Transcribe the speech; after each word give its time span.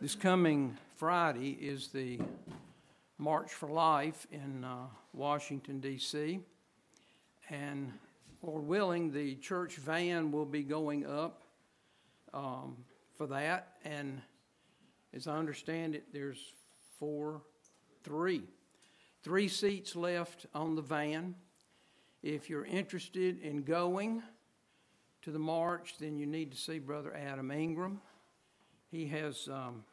This 0.00 0.14
coming 0.14 0.78
Friday 0.96 1.50
is 1.60 1.88
the 1.88 2.18
March 3.18 3.50
for 3.50 3.68
Life 3.68 4.26
in 4.32 4.64
uh, 4.64 4.86
Washington, 5.12 5.78
D.C. 5.78 6.40
And 7.50 7.92
Lord 8.40 8.66
willing, 8.66 9.12
the 9.12 9.34
church 9.34 9.76
van 9.76 10.32
will 10.32 10.46
be 10.46 10.62
going 10.62 11.04
up 11.04 11.42
um, 12.32 12.78
for 13.18 13.26
that. 13.26 13.76
And 13.84 14.22
as 15.12 15.26
I 15.26 15.36
understand 15.36 15.94
it, 15.94 16.04
there's 16.14 16.54
four, 16.98 17.42
three, 18.02 18.44
three 19.22 19.48
seats 19.48 19.94
left 19.94 20.46
on 20.54 20.76
the 20.76 20.82
van. 20.82 21.34
If 22.22 22.48
you're 22.48 22.64
interested 22.64 23.38
in 23.42 23.64
going 23.64 24.22
to 25.20 25.30
the 25.30 25.38
march, 25.38 25.96
then 26.00 26.18
you 26.18 26.24
need 26.24 26.52
to 26.52 26.56
see 26.56 26.78
Brother 26.78 27.14
Adam 27.14 27.50
Ingram. 27.50 28.00
He 28.90 29.06
has, 29.08 29.46
um, 29.46 29.84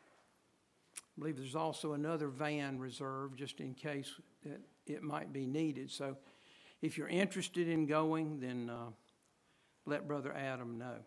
I 1.18 1.20
believe 1.20 1.38
there's 1.38 1.56
also 1.56 1.94
another 1.94 2.28
van 2.28 2.78
reserved 2.78 3.40
just 3.40 3.60
in 3.60 3.74
case 3.74 4.14
that 4.46 4.62
it 4.86 5.02
might 5.02 5.34
be 5.34 5.48
needed. 5.48 5.90
So 5.90 6.16
if 6.82 6.96
you're 6.96 7.08
interested 7.08 7.68
in 7.68 7.88
going, 7.88 8.40
then 8.40 8.70
uh, 8.70 8.92
let 9.88 10.08
Brother 10.08 10.32
Adam 10.32 10.78
know. 10.78 10.98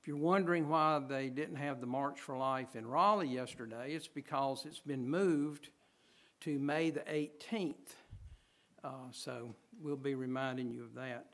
If 0.00 0.08
you're 0.08 0.16
wondering 0.16 0.70
why 0.70 0.98
they 1.06 1.28
didn't 1.28 1.56
have 1.56 1.80
the 1.80 1.86
March 1.86 2.20
for 2.20 2.38
Life 2.38 2.74
in 2.74 2.86
Raleigh 2.86 3.28
yesterday, 3.28 3.92
it's 3.92 4.08
because 4.08 4.64
it's 4.64 4.80
been 4.80 5.06
moved 5.06 5.68
to 6.40 6.58
May 6.58 6.88
the 6.88 7.00
18th. 7.00 7.74
Uh, 8.82 8.88
so 9.10 9.54
we'll 9.82 9.94
be 9.94 10.14
reminding 10.14 10.70
you 10.70 10.84
of 10.84 10.94
that 10.94 11.26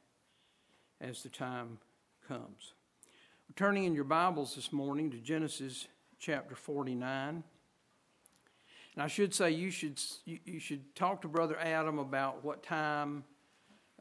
as 1.01 1.23
the 1.23 1.29
time 1.29 1.79
comes. 2.27 2.75
We're 3.49 3.55
turning 3.55 3.85
in 3.85 3.95
your 3.95 4.05
Bibles 4.05 4.57
this 4.57 4.73
morning 4.73 5.13
to 5.13 5.19
Genesis 5.19 5.87
chapter 6.19 6.57
49. 6.57 7.45
And 8.99 9.05
I 9.05 9.07
should 9.07 9.33
say 9.33 9.53
you 9.53 9.71
should, 9.71 10.01
you, 10.25 10.59
should 10.59 10.93
talk 10.97 11.23
to 11.23 11.29
Brother 11.29 11.57
Adam 11.57 12.01
about 12.01 12.45
what 12.45 12.65
time 12.65 13.23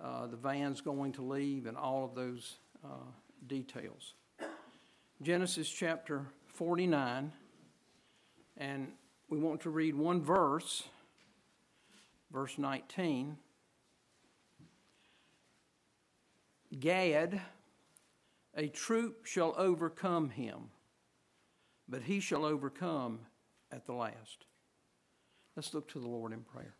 uh, 0.01 0.25
the 0.25 0.35
van's 0.35 0.81
going 0.81 1.11
to 1.11 1.21
leave 1.21 1.67
and 1.67 1.77
all 1.77 2.03
of 2.03 2.15
those 2.15 2.57
uh, 2.83 3.05
details. 3.45 4.15
Genesis 5.21 5.69
chapter 5.69 6.25
49, 6.47 7.31
and 8.57 8.87
we 9.29 9.37
want 9.37 9.61
to 9.61 9.69
read 9.69 9.93
one 9.93 10.19
verse, 10.19 10.81
verse 12.31 12.57
19. 12.57 13.37
Gad, 16.79 17.39
a 18.55 18.67
troop 18.67 19.27
shall 19.27 19.53
overcome 19.59 20.31
him, 20.31 20.71
but 21.87 22.01
he 22.01 22.19
shall 22.19 22.43
overcome 22.43 23.19
at 23.71 23.85
the 23.85 23.93
last. 23.93 24.47
Let's 25.57 25.73
look 25.73 25.89
to 25.89 25.99
the 25.99 26.07
Lord 26.07 26.33
in 26.33 26.41
prayer. 26.41 26.75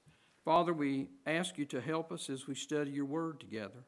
Father, 0.45 0.72
we 0.72 1.08
ask 1.25 1.58
you 1.58 1.66
to 1.66 1.81
help 1.81 2.11
us 2.11 2.30
as 2.30 2.45
we 2.45 2.53
study 2.53 2.92
your 2.92 3.06
word 3.06 3.39
together. 3.39 3.86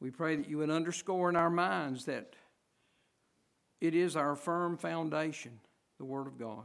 We 0.00 0.10
pray 0.10 0.36
that 0.36 0.48
you 0.48 0.56
would 0.56 0.70
underscore 0.70 1.28
in 1.28 1.36
our 1.36 1.50
minds 1.50 2.06
that 2.06 2.36
it 3.82 3.94
is 3.94 4.16
our 4.16 4.34
firm 4.34 4.78
foundation, 4.78 5.60
the 5.98 6.06
Word 6.06 6.26
of 6.26 6.38
God. 6.38 6.64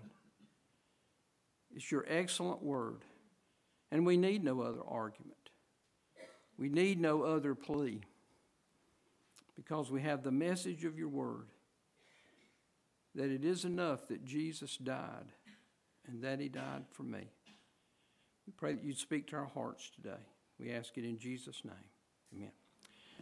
It's 1.75 1.91
your 1.91 2.05
excellent 2.07 2.63
Word, 2.63 3.01
and 3.91 4.05
we 4.05 4.15
need 4.15 4.41
no 4.41 4.61
other 4.61 4.81
argument. 4.87 5.35
We 6.57 6.69
need 6.69 6.97
no 6.97 7.23
other 7.23 7.55
plea 7.55 7.99
because 9.57 9.91
we 9.91 10.01
have 10.01 10.23
the 10.23 10.31
message 10.31 10.85
of 10.85 10.97
your 10.97 11.09
Word 11.09 11.47
that 13.15 13.29
it 13.29 13.43
is 13.43 13.65
enough 13.65 14.07
that 14.07 14.23
Jesus 14.23 14.77
died 14.77 15.33
and 16.07 16.21
that 16.23 16.39
He 16.39 16.49
died 16.49 16.85
for 16.91 17.03
me. 17.03 17.27
We 18.45 18.53
pray 18.55 18.73
that 18.73 18.83
you'd 18.83 18.97
speak 18.97 19.27
to 19.27 19.37
our 19.37 19.45
hearts 19.45 19.91
today. 19.95 20.21
We 20.59 20.71
ask 20.71 20.97
it 20.97 21.03
in 21.03 21.17
Jesus' 21.17 21.61
name. 21.63 21.73
Amen. 22.35 22.51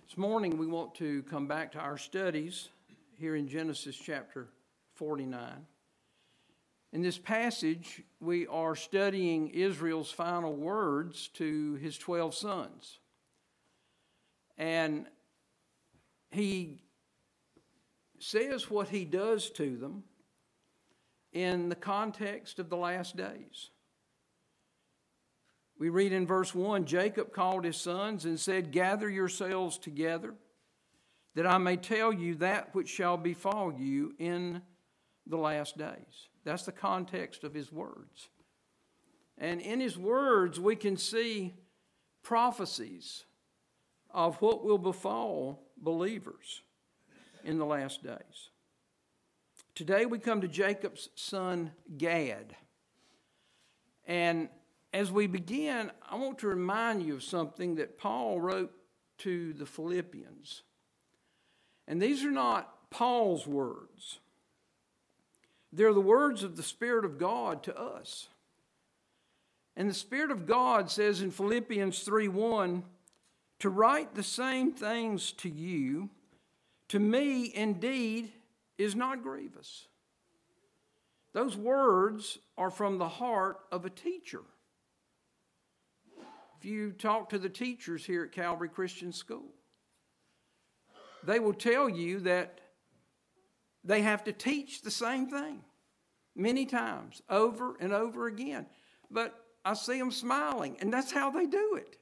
This 0.06 0.18
morning, 0.18 0.58
we 0.58 0.68
want 0.68 0.94
to 0.96 1.24
come 1.24 1.48
back 1.48 1.72
to 1.74 1.80
our 1.80 1.98
studies 1.98 2.70
here 3.18 3.36
in 3.36 3.48
Genesis 3.48 3.96
chapter 3.96 4.50
49. 4.96 5.66
In 6.92 7.02
this 7.02 7.18
passage, 7.18 8.04
we 8.20 8.46
are 8.48 8.76
studying 8.76 9.50
Israel's 9.50 10.12
final 10.12 10.54
words 10.54 11.30
to 11.30 11.76
his 11.76 11.98
12 11.98 12.36
sons. 12.36 13.00
And 14.58 15.08
he 16.30 16.84
says 18.20 18.70
what 18.70 18.90
he 18.90 19.06
does 19.06 19.50
to 19.52 19.76
them 19.78 20.04
in 21.34 21.70
the 21.70 21.76
context 21.76 22.60
of 22.60 22.70
the 22.70 22.78
last 22.78 23.18
days. 23.18 23.70
We 25.78 25.90
read 25.90 26.14
in 26.14 26.26
verse 26.26 26.56
1 26.56 26.86
Jacob 26.86 27.34
called 27.34 27.66
his 27.66 27.78
sons 27.78 28.26
and 28.26 28.40
said, 28.40 28.72
Gather 28.72 29.10
yourselves 29.10 29.78
together 29.78 30.36
that 31.36 31.48
I 31.48 31.58
may 31.58 31.78
tell 31.78 32.14
you 32.14 32.36
that 32.36 32.74
which 32.76 32.90
shall 32.90 33.18
befall 33.18 33.74
you 33.74 34.14
in 34.20 34.62
the 35.26 35.38
last 35.38 35.78
days. 35.78 36.30
That's 36.44 36.64
the 36.64 36.72
context 36.72 37.44
of 37.44 37.54
his 37.54 37.72
words. 37.72 38.30
And 39.38 39.60
in 39.60 39.80
his 39.80 39.98
words, 39.98 40.60
we 40.60 40.76
can 40.76 40.96
see 40.96 41.54
prophecies 42.22 43.26
of 44.12 44.36
what 44.42 44.64
will 44.64 44.78
befall 44.78 45.60
believers 45.76 46.62
in 47.44 47.58
the 47.58 47.66
last 47.66 48.04
days. 48.04 48.50
Today 49.76 50.06
we 50.06 50.20
come 50.20 50.42
to 50.42 50.48
Jacob's 50.48 51.10
son 51.16 51.72
Gad. 51.98 52.56
And 54.06 54.50
as 54.94 55.12
we 55.12 55.26
begin, 55.26 55.92
I 56.08 56.16
want 56.16 56.38
to 56.40 56.48
remind 56.48 57.02
you 57.02 57.16
of 57.16 57.24
something 57.24 57.76
that 57.76 57.98
Paul 57.98 58.40
wrote 58.40 58.72
to 59.20 59.54
the 59.54 59.66
Philippians. 59.66 60.62
And 61.88 62.00
these 62.00 62.24
are 62.24 62.32
not 62.32 62.92
Paul's 62.92 63.48
words, 63.48 64.20
they're 65.72 65.94
the 65.94 66.02
words 66.02 66.44
of 66.44 66.56
the 66.56 66.62
Spirit 66.64 67.04
of 67.04 67.18
God 67.18 67.64
to 67.64 67.76
us. 67.76 68.28
And 69.76 69.90
the 69.90 69.96
Spirit 69.96 70.30
of 70.30 70.46
God 70.46 70.92
says 70.92 71.24
in 71.24 71.32
Philippians 71.32 72.02
3 72.02 72.28
1, 72.28 72.84
to 73.58 73.70
write 73.70 74.14
the 74.14 74.22
same 74.22 74.74
things 74.74 75.32
to 75.32 75.50
you, 75.50 76.12
to 76.90 77.00
me 77.00 77.52
indeed 77.56 78.34
is 78.78 78.96
not 78.96 79.24
grievous. 79.24 79.88
Those 81.34 81.58
words 81.58 82.38
are 82.58 82.70
from 82.70 82.98
the 82.98 83.10
heart 83.10 83.60
of 83.72 83.86
a 83.86 83.90
teacher. 83.90 84.42
If 86.60 86.66
you 86.66 86.92
talk 86.92 87.30
to 87.30 87.40
the 87.40 87.50
teachers 87.50 88.06
here 88.06 88.24
at 88.24 88.32
Calvary 88.32 88.70
Christian 88.70 89.12
School, 89.12 89.50
they 91.24 91.40
will 91.40 91.54
tell 91.54 91.90
you 91.90 92.20
that 92.22 92.62
they 93.84 94.02
have 94.02 94.24
to 94.26 94.32
teach 94.34 94.82
the 94.82 94.92
same 94.92 95.28
thing 95.28 95.62
many 96.36 96.66
times, 96.66 97.22
over 97.30 97.76
and 97.80 97.94
over 97.94 98.28
again. 98.28 98.66
But 99.12 99.36
I 99.66 99.74
see 99.74 99.98
them 99.98 100.12
smiling, 100.12 100.78
and 100.80 100.92
that's 100.92 101.12
how 101.12 101.32
they 101.32 101.46
do 101.46 101.76
it. 101.76 101.98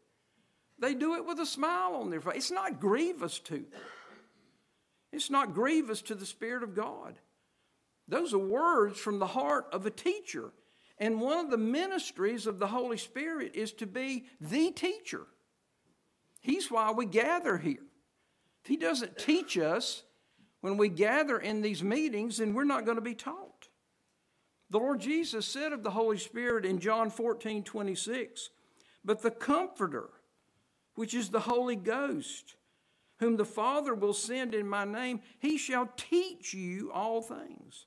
They 0.80 0.94
do 0.94 1.16
it 1.16 1.26
with 1.26 1.40
a 1.40 1.46
smile 1.46 1.96
on 1.96 2.10
their 2.10 2.22
face. 2.22 2.36
It's 2.36 2.52
not 2.52 2.80
grievous 2.80 3.40
to 3.40 3.58
them, 3.58 3.82
it's 5.12 5.30
not 5.30 5.54
grievous 5.54 6.02
to 6.04 6.16
the 6.16 6.26
Spirit 6.26 6.64
of 6.64 6.76
God. 6.76 7.20
Those 8.08 8.34
are 8.34 8.40
words 8.40 9.00
from 9.00 9.20
the 9.20 9.28
heart 9.28 9.68
of 9.72 9.86
a 9.86 9.92
teacher. 9.92 10.52
And 10.98 11.20
one 11.20 11.38
of 11.46 11.50
the 11.52 11.58
ministries 11.58 12.46
of 12.46 12.60
the 12.60 12.68
Holy 12.68 12.98
Spirit 12.98 13.56
is 13.56 13.72
to 13.74 13.88
be 13.88 14.26
the 14.40 14.72
teacher. 14.72 15.26
He's 16.42 16.70
why 16.70 16.92
we 16.92 17.06
gather 17.06 17.58
here. 17.58 17.84
If 18.64 18.70
He 18.70 18.78
doesn't 18.78 19.18
teach 19.18 19.58
us 19.58 20.04
when 20.62 20.78
we 20.78 20.90
gather 20.90 21.40
in 21.40 21.62
these 21.62 21.84
meetings, 21.84 22.38
then 22.38 22.54
we're 22.54 22.64
not 22.64 22.86
going 22.86 22.98
to 22.98 23.02
be 23.02 23.16
taught. 23.16 23.68
The 24.70 24.78
Lord 24.78 25.02
Jesus 25.02 25.46
said 25.46 25.74
of 25.74 25.84
the 25.84 25.92
Holy 25.92 26.18
Spirit 26.18 26.66
in 26.66 26.80
John 26.80 27.10
14 27.10 27.64
26, 27.64 28.50
But 29.04 29.22
the 29.22 29.32
Comforter, 29.32 30.10
which 30.96 31.14
is 31.14 31.30
the 31.30 31.42
Holy 31.42 31.76
Ghost, 31.76 32.56
whom 33.22 33.38
the 33.38 33.46
Father 33.46 33.94
will 33.94 34.16
send 34.16 34.54
in 34.56 34.68
my 34.68 34.84
name, 34.84 35.22
he 35.40 35.56
shall 35.56 35.88
teach 35.96 36.56
you 36.56 36.92
all 36.92 37.22
things 37.22 37.86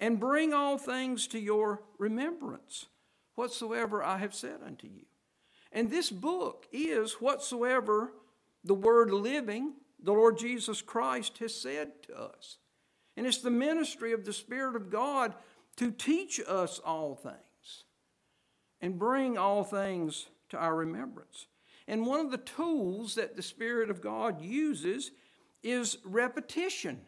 and 0.00 0.18
bring 0.18 0.54
all 0.54 0.78
things 0.78 1.26
to 1.28 1.38
your 1.38 1.82
remembrance, 1.98 2.86
whatsoever 3.34 4.02
I 4.02 4.16
have 4.16 4.34
said 4.34 4.60
unto 4.64 4.86
you. 4.86 5.04
And 5.72 5.90
this 5.90 6.10
book 6.10 6.66
is 6.72 7.20
whatsoever 7.20 8.12
the 8.64 8.74
word 8.74 9.10
living 9.10 9.74
the 10.02 10.12
Lord 10.12 10.38
Jesus 10.38 10.80
Christ 10.80 11.36
has 11.38 11.54
said 11.54 12.02
to 12.04 12.18
us. 12.18 12.56
And 13.14 13.26
it's 13.26 13.38
the 13.38 13.50
ministry 13.50 14.12
of 14.12 14.24
the 14.24 14.32
Spirit 14.32 14.74
of 14.74 14.90
God 14.90 15.34
to 15.76 15.90
teach 15.90 16.40
us 16.48 16.78
all 16.78 17.14
things 17.14 17.84
and 18.80 18.98
bring 18.98 19.36
all 19.36 19.64
things 19.64 20.26
to 20.48 20.56
our 20.56 20.74
remembrance. 20.74 21.46
And 21.88 22.06
one 22.06 22.20
of 22.20 22.30
the 22.30 22.38
tools 22.38 23.14
that 23.14 23.36
the 23.36 23.42
Spirit 23.42 23.90
of 23.90 24.00
God 24.00 24.40
uses 24.40 25.12
is 25.62 25.98
repetition. 26.04 27.00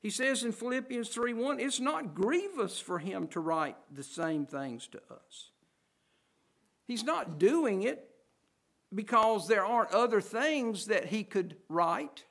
He 0.00 0.10
says 0.10 0.44
in 0.44 0.52
Philippians 0.52 1.08
3 1.08 1.32
1, 1.32 1.60
it's 1.60 1.80
not 1.80 2.14
grievous 2.14 2.78
for 2.78 2.98
him 2.98 3.26
to 3.28 3.40
write 3.40 3.76
the 3.90 4.02
same 4.02 4.44
things 4.44 4.86
to 4.88 4.98
us. 5.10 5.50
He's 6.86 7.04
not 7.04 7.38
doing 7.38 7.82
it 7.82 8.10
because 8.94 9.48
there 9.48 9.64
aren't 9.64 9.92
other 9.92 10.20
things 10.20 10.86
that 10.86 11.06
he 11.06 11.24
could 11.24 11.56
write. 11.68 12.24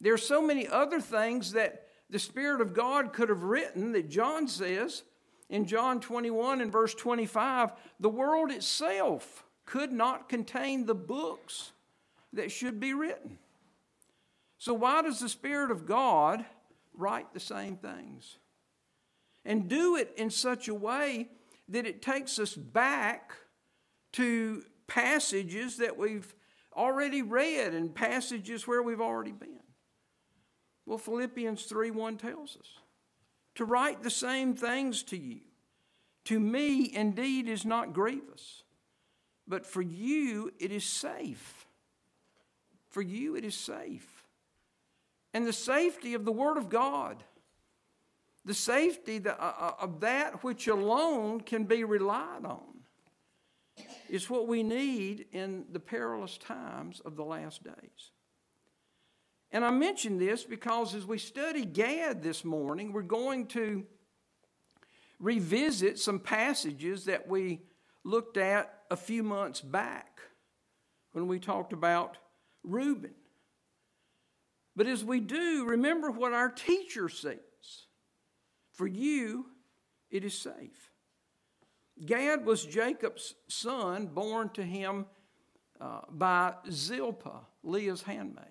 There 0.00 0.12
are 0.12 0.18
so 0.18 0.42
many 0.42 0.66
other 0.66 1.00
things 1.00 1.52
that 1.52 1.86
the 2.10 2.18
Spirit 2.18 2.60
of 2.60 2.74
God 2.74 3.12
could 3.12 3.28
have 3.28 3.44
written 3.44 3.92
that 3.92 4.10
John 4.10 4.48
says 4.48 5.04
in 5.48 5.66
John 5.66 6.00
21 6.00 6.60
and 6.60 6.72
verse 6.72 6.94
25 6.94 7.72
the 8.00 8.08
world 8.08 8.50
itself 8.50 9.44
could 9.70 9.92
not 9.92 10.28
contain 10.28 10.84
the 10.84 10.94
books 10.94 11.70
that 12.32 12.50
should 12.50 12.80
be 12.80 12.92
written. 12.92 13.38
So, 14.58 14.74
why 14.74 15.00
does 15.00 15.20
the 15.20 15.28
Spirit 15.28 15.70
of 15.70 15.86
God 15.86 16.44
write 16.92 17.32
the 17.32 17.40
same 17.40 17.76
things? 17.76 18.38
And 19.44 19.68
do 19.68 19.94
it 19.94 20.12
in 20.16 20.28
such 20.28 20.66
a 20.66 20.74
way 20.74 21.28
that 21.68 21.86
it 21.86 22.02
takes 22.02 22.40
us 22.40 22.54
back 22.54 23.32
to 24.14 24.64
passages 24.88 25.76
that 25.76 25.96
we've 25.96 26.34
already 26.76 27.22
read 27.22 27.72
and 27.72 27.94
passages 27.94 28.66
where 28.66 28.82
we've 28.82 29.00
already 29.00 29.32
been. 29.32 29.60
Well, 30.84 30.98
Philippians 30.98 31.62
3 31.66 31.92
1 31.92 32.16
tells 32.16 32.56
us 32.56 32.66
to 33.54 33.64
write 33.64 34.02
the 34.02 34.10
same 34.10 34.54
things 34.56 35.04
to 35.04 35.16
you. 35.16 35.42
To 36.24 36.40
me, 36.40 36.92
indeed, 36.92 37.48
is 37.48 37.64
not 37.64 37.92
grievous, 37.92 38.64
but 39.50 39.66
for 39.66 39.82
you 39.82 40.52
it 40.58 40.70
is 40.70 40.84
safe. 40.84 41.66
For 42.88 43.02
you 43.02 43.36
it 43.36 43.44
is 43.44 43.56
safe. 43.56 44.24
And 45.34 45.46
the 45.46 45.52
safety 45.52 46.14
of 46.14 46.24
the 46.24 46.32
Word 46.32 46.56
of 46.56 46.70
God, 46.70 47.22
the 48.44 48.54
safety 48.54 49.20
uh, 49.26 49.32
uh, 49.32 49.72
of 49.80 50.00
that 50.00 50.42
which 50.42 50.68
alone 50.68 51.40
can 51.40 51.64
be 51.64 51.84
relied 51.84 52.44
on, 52.44 52.62
is 54.08 54.30
what 54.30 54.46
we 54.46 54.62
need 54.62 55.26
in 55.32 55.64
the 55.72 55.80
perilous 55.80 56.38
times 56.38 57.00
of 57.00 57.16
the 57.16 57.24
last 57.24 57.62
days. 57.64 58.12
And 59.52 59.64
I 59.64 59.70
mention 59.70 60.18
this 60.18 60.44
because 60.44 60.94
as 60.94 61.06
we 61.06 61.18
study 61.18 61.64
Gad 61.64 62.22
this 62.22 62.44
morning, 62.44 62.92
we're 62.92 63.02
going 63.02 63.46
to 63.48 63.84
revisit 65.18 65.98
some 65.98 66.20
passages 66.20 67.04
that 67.06 67.28
we 67.28 67.60
looked 68.04 68.36
at 68.36 68.79
a 68.90 68.96
few 68.96 69.22
months 69.22 69.60
back 69.60 70.20
when 71.12 71.26
we 71.26 71.38
talked 71.38 71.72
about 71.72 72.18
Reuben. 72.62 73.14
But 74.76 74.86
as 74.86 75.04
we 75.04 75.20
do, 75.20 75.66
remember 75.66 76.10
what 76.10 76.32
our 76.32 76.48
teacher 76.48 77.08
says 77.08 77.38
For 78.72 78.86
you, 78.86 79.46
it 80.10 80.24
is 80.24 80.36
safe. 80.36 80.90
Gad 82.04 82.46
was 82.46 82.64
Jacob's 82.64 83.34
son, 83.48 84.06
born 84.06 84.48
to 84.50 84.62
him 84.62 85.06
uh, 85.80 86.00
by 86.10 86.54
Zilpah, 86.70 87.46
Leah's 87.62 88.02
handmaid. 88.02 88.46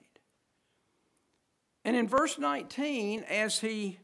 And 1.83 1.95
in 1.95 2.07
verse 2.07 2.37
19, 2.37 3.23
as 3.23 3.59
he 3.59 3.99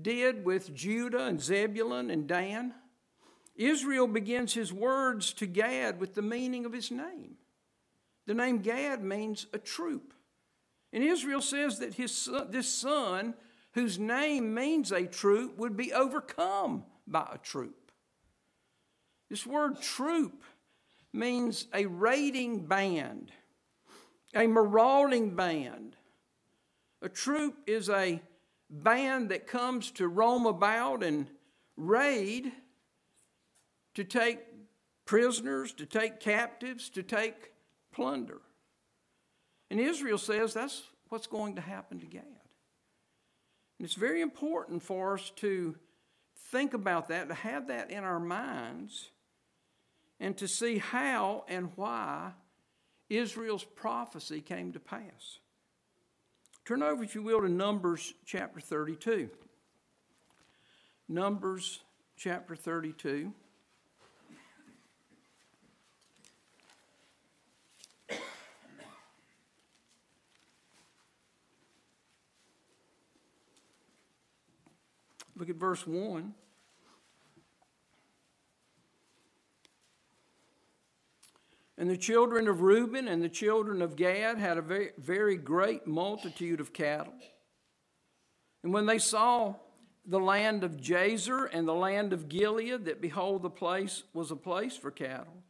did 0.00 0.44
with 0.44 0.72
Judah 0.74 1.24
and 1.24 1.40
Zebulun 1.40 2.10
and 2.10 2.28
Dan, 2.28 2.74
Israel 3.60 4.06
begins 4.06 4.54
his 4.54 4.72
words 4.72 5.34
to 5.34 5.46
Gad 5.46 6.00
with 6.00 6.14
the 6.14 6.22
meaning 6.22 6.64
of 6.64 6.72
his 6.72 6.90
name. 6.90 7.36
The 8.26 8.32
name 8.32 8.62
Gad 8.62 9.04
means 9.04 9.46
a 9.52 9.58
troop. 9.58 10.14
And 10.94 11.04
Israel 11.04 11.42
says 11.42 11.78
that 11.80 11.92
his 11.92 12.10
son, 12.10 12.46
this 12.50 12.68
son, 12.68 13.34
whose 13.72 13.98
name 13.98 14.54
means 14.54 14.92
a 14.92 15.04
troop, 15.04 15.58
would 15.58 15.76
be 15.76 15.92
overcome 15.92 16.84
by 17.06 17.28
a 17.30 17.36
troop. 17.36 17.92
This 19.28 19.46
word 19.46 19.82
troop 19.82 20.42
means 21.12 21.66
a 21.74 21.84
raiding 21.84 22.66
band, 22.66 23.30
a 24.34 24.46
marauding 24.46 25.36
band. 25.36 25.96
A 27.02 27.10
troop 27.10 27.58
is 27.66 27.90
a 27.90 28.22
band 28.70 29.28
that 29.28 29.46
comes 29.46 29.90
to 29.92 30.08
roam 30.08 30.46
about 30.46 31.02
and 31.02 31.26
raid 31.76 32.52
to 34.00 34.04
take 34.04 34.38
prisoners, 35.04 35.74
to 35.74 35.84
take 35.84 36.20
captives, 36.20 36.88
to 36.88 37.02
take 37.02 37.52
plunder. 37.92 38.40
And 39.70 39.78
Israel 39.78 40.16
says 40.16 40.54
that's 40.54 40.82
what's 41.10 41.26
going 41.26 41.56
to 41.56 41.60
happen 41.60 42.00
to 42.00 42.06
Gad. 42.06 42.22
And 43.78 43.84
it's 43.84 43.94
very 43.94 44.22
important 44.22 44.82
for 44.82 45.14
us 45.14 45.30
to 45.36 45.76
think 46.50 46.72
about 46.72 47.08
that, 47.08 47.28
to 47.28 47.34
have 47.34 47.68
that 47.68 47.90
in 47.90 48.04
our 48.04 48.18
minds, 48.18 49.10
and 50.18 50.34
to 50.38 50.48
see 50.48 50.78
how 50.78 51.44
and 51.46 51.70
why 51.76 52.32
Israel's 53.10 53.64
prophecy 53.64 54.40
came 54.40 54.72
to 54.72 54.80
pass. 54.80 55.40
Turn 56.64 56.82
over, 56.82 57.04
if 57.04 57.14
you 57.14 57.22
will, 57.22 57.42
to 57.42 57.50
Numbers 57.50 58.14
chapter 58.24 58.60
32. 58.60 59.28
Numbers 61.06 61.80
chapter 62.16 62.56
32. 62.56 63.34
Look 75.40 75.48
at 75.48 75.56
verse 75.56 75.86
1. 75.86 76.34
And 81.78 81.88
the 81.88 81.96
children 81.96 82.46
of 82.46 82.60
Reuben 82.60 83.08
and 83.08 83.22
the 83.22 83.30
children 83.30 83.80
of 83.80 83.96
Gad 83.96 84.36
had 84.36 84.58
a 84.58 84.62
very, 84.62 84.90
very 84.98 85.38
great 85.38 85.86
multitude 85.86 86.60
of 86.60 86.74
cattle. 86.74 87.14
And 88.62 88.74
when 88.74 88.84
they 88.84 88.98
saw 88.98 89.54
the 90.04 90.20
land 90.20 90.62
of 90.62 90.76
Jazer 90.76 91.48
and 91.50 91.66
the 91.66 91.72
land 91.72 92.12
of 92.12 92.28
Gilead, 92.28 92.84
that 92.84 93.00
behold, 93.00 93.40
the 93.40 93.48
place 93.48 94.02
was 94.12 94.30
a 94.30 94.36
place 94.36 94.76
for 94.76 94.90
cattle. 94.90 95.42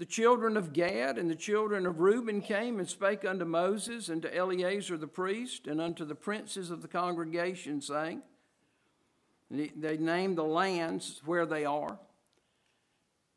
The 0.00 0.04
children 0.04 0.56
of 0.56 0.72
Gad 0.72 1.16
and 1.16 1.30
the 1.30 1.36
children 1.36 1.86
of 1.86 2.00
Reuben 2.00 2.40
came 2.40 2.80
and 2.80 2.88
spake 2.88 3.24
unto 3.24 3.44
Moses 3.44 4.08
and 4.08 4.20
to 4.22 4.36
Eleazar 4.36 4.96
the 4.96 5.06
priest 5.06 5.68
and 5.68 5.80
unto 5.80 6.04
the 6.04 6.16
princes 6.16 6.72
of 6.72 6.82
the 6.82 6.88
congregation, 6.88 7.80
saying, 7.80 8.22
They 9.50 9.96
named 9.96 10.38
the 10.38 10.44
lands 10.44 11.20
where 11.24 11.44
they 11.44 11.64
are. 11.64 11.98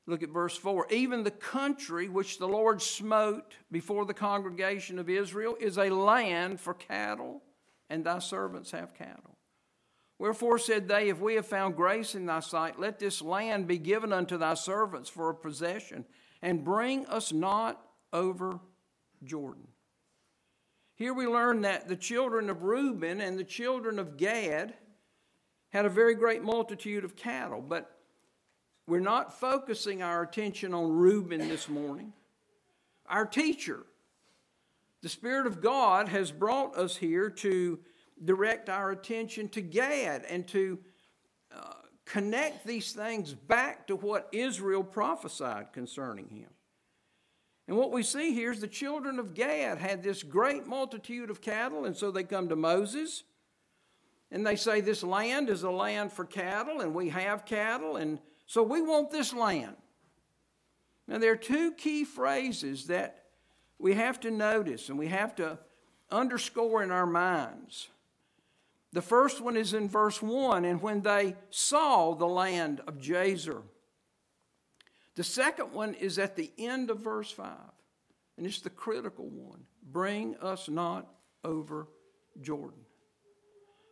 Look 0.06 0.22
at 0.22 0.30
verse 0.30 0.56
4. 0.58 0.88
Even 0.92 1.24
the 1.24 1.32
country 1.32 2.10
which 2.10 2.38
the 2.38 2.48
Lord 2.48 2.82
smote 2.82 3.56
before 3.72 4.06
the 4.06 4.14
congregation 4.14 5.00
of 5.00 5.10
Israel 5.10 5.56
is 5.60 5.78
a 5.78 5.90
land 5.90 6.60
for 6.60 6.74
cattle, 6.74 7.42
and 7.90 8.06
thy 8.06 8.20
servants 8.20 8.72
have 8.72 8.94
cattle. 8.94 9.38
Wherefore 10.20 10.60
said 10.60 10.88
they, 10.88 11.10
If 11.10 11.20
we 11.20 11.36
have 11.36 11.48
found 11.48 11.76
grace 11.76 12.16
in 12.16 12.26
thy 12.26 12.42
sight, 12.42 12.80
let 12.80 13.00
this 13.00 13.22
land 13.22 13.68
be 13.68 13.78
given 13.78 14.14
unto 14.14 14.38
thy 14.38 14.54
servants 14.54 15.10
for 15.10 15.30
a 15.30 15.36
possession, 15.36 16.06
and 16.42 16.66
bring 16.66 17.06
us 17.08 17.32
not 17.32 17.82
over 18.12 18.60
Jordan. 19.24 19.68
Here 20.96 21.14
we 21.14 21.26
learn 21.26 21.62
that 21.62 21.88
the 21.88 21.96
children 21.96 22.50
of 22.50 22.64
Reuben 22.64 23.20
and 23.22 23.40
the 23.40 23.44
children 23.44 23.98
of 24.00 24.18
Gad 24.18 24.76
had 25.74 25.86
a 25.86 25.90
very 25.90 26.14
great 26.14 26.44
multitude 26.44 27.04
of 27.04 27.16
cattle, 27.16 27.60
but 27.60 27.98
we're 28.86 29.00
not 29.00 29.40
focusing 29.40 30.04
our 30.04 30.22
attention 30.22 30.72
on 30.72 30.92
Reuben 30.92 31.50
this 31.50 31.68
morning. 31.68 32.14
Our 33.08 33.26
teacher, 33.26 33.84
the 35.02 35.10
Spirit 35.10 35.48
of 35.48 35.62
God, 35.62 36.10
has 36.10 36.32
brought 36.32 36.78
us 36.78 36.96
here 36.96 37.30
to 37.30 37.80
direct 38.24 38.70
our 38.70 38.92
attention 38.92 39.50
to 39.50 39.62
Gad 39.62 40.24
and 40.30 40.48
to 40.50 40.78
uh, 41.52 41.74
connect 42.06 42.68
these 42.68 42.92
things 42.92 43.34
back 43.34 43.88
to 43.88 43.96
what 43.96 44.30
Israel 44.32 44.84
prophesied 44.84 45.74
concerning 45.74 46.30
him. 46.30 46.50
And 47.68 47.78
what 47.78 47.92
we 47.92 48.04
see 48.04 48.34
here 48.34 48.52
is 48.52 48.60
the 48.60 48.68
children 48.68 49.18
of 49.18 49.34
Gad 49.34 49.80
had 49.80 50.04
this 50.04 50.22
great 50.22 50.68
multitude 50.68 51.32
of 51.32 51.42
cattle, 51.42 51.86
and 51.86 51.98
so 51.98 52.12
they 52.12 52.24
come 52.24 52.48
to 52.50 52.56
Moses 52.56 53.24
and 54.34 54.46
they 54.46 54.58
say, 54.58 54.82
This 54.82 55.04
land 55.04 55.50
is 55.50 55.64
a 55.64 55.72
land 55.72 56.12
for 56.12 56.26
cattle, 56.26 56.82
and 56.82 56.94
we 56.94 57.10
have 57.10 57.46
cattle, 57.46 57.96
and 57.96 58.20
so 58.48 58.64
we 58.64 58.82
want 58.82 59.12
this 59.12 59.32
land. 59.32 59.78
Now, 61.08 61.20
there 61.20 61.32
are 61.32 61.38
two 61.38 61.72
key 61.74 62.04
phrases 62.04 62.88
that 62.88 63.24
we 63.78 63.94
have 63.94 64.20
to 64.22 64.32
notice 64.32 64.88
and 64.88 64.98
we 64.98 65.08
have 65.08 65.36
to 65.36 65.60
underscore 66.10 66.82
in 66.82 66.92
our 66.92 67.06
minds. 67.06 67.90
The 68.94 69.02
first 69.02 69.42
one 69.42 69.58
is 69.58 69.74
in 69.74 69.90
verse 69.90 70.22
1 70.22 70.64
and 70.64 70.82
when 70.82 71.02
they 71.02 71.36
saw 71.50 72.14
the 72.14 72.28
land 72.28 72.80
of 72.88 73.00
Jazer. 73.00 73.64
The 75.16 75.24
second 75.24 75.74
one 75.74 75.94
is 75.96 76.18
at 76.18 76.36
the 76.36 76.52
end 76.58 76.90
of 76.90 77.00
verse 77.00 77.30
5, 77.30 77.50
and 78.38 78.48
it's 78.48 78.62
the 78.62 78.70
critical 78.70 79.28
one 79.28 79.66
bring 79.92 80.36
us 80.38 80.70
not 80.70 81.08
over 81.44 81.88
Jordan. 82.42 82.83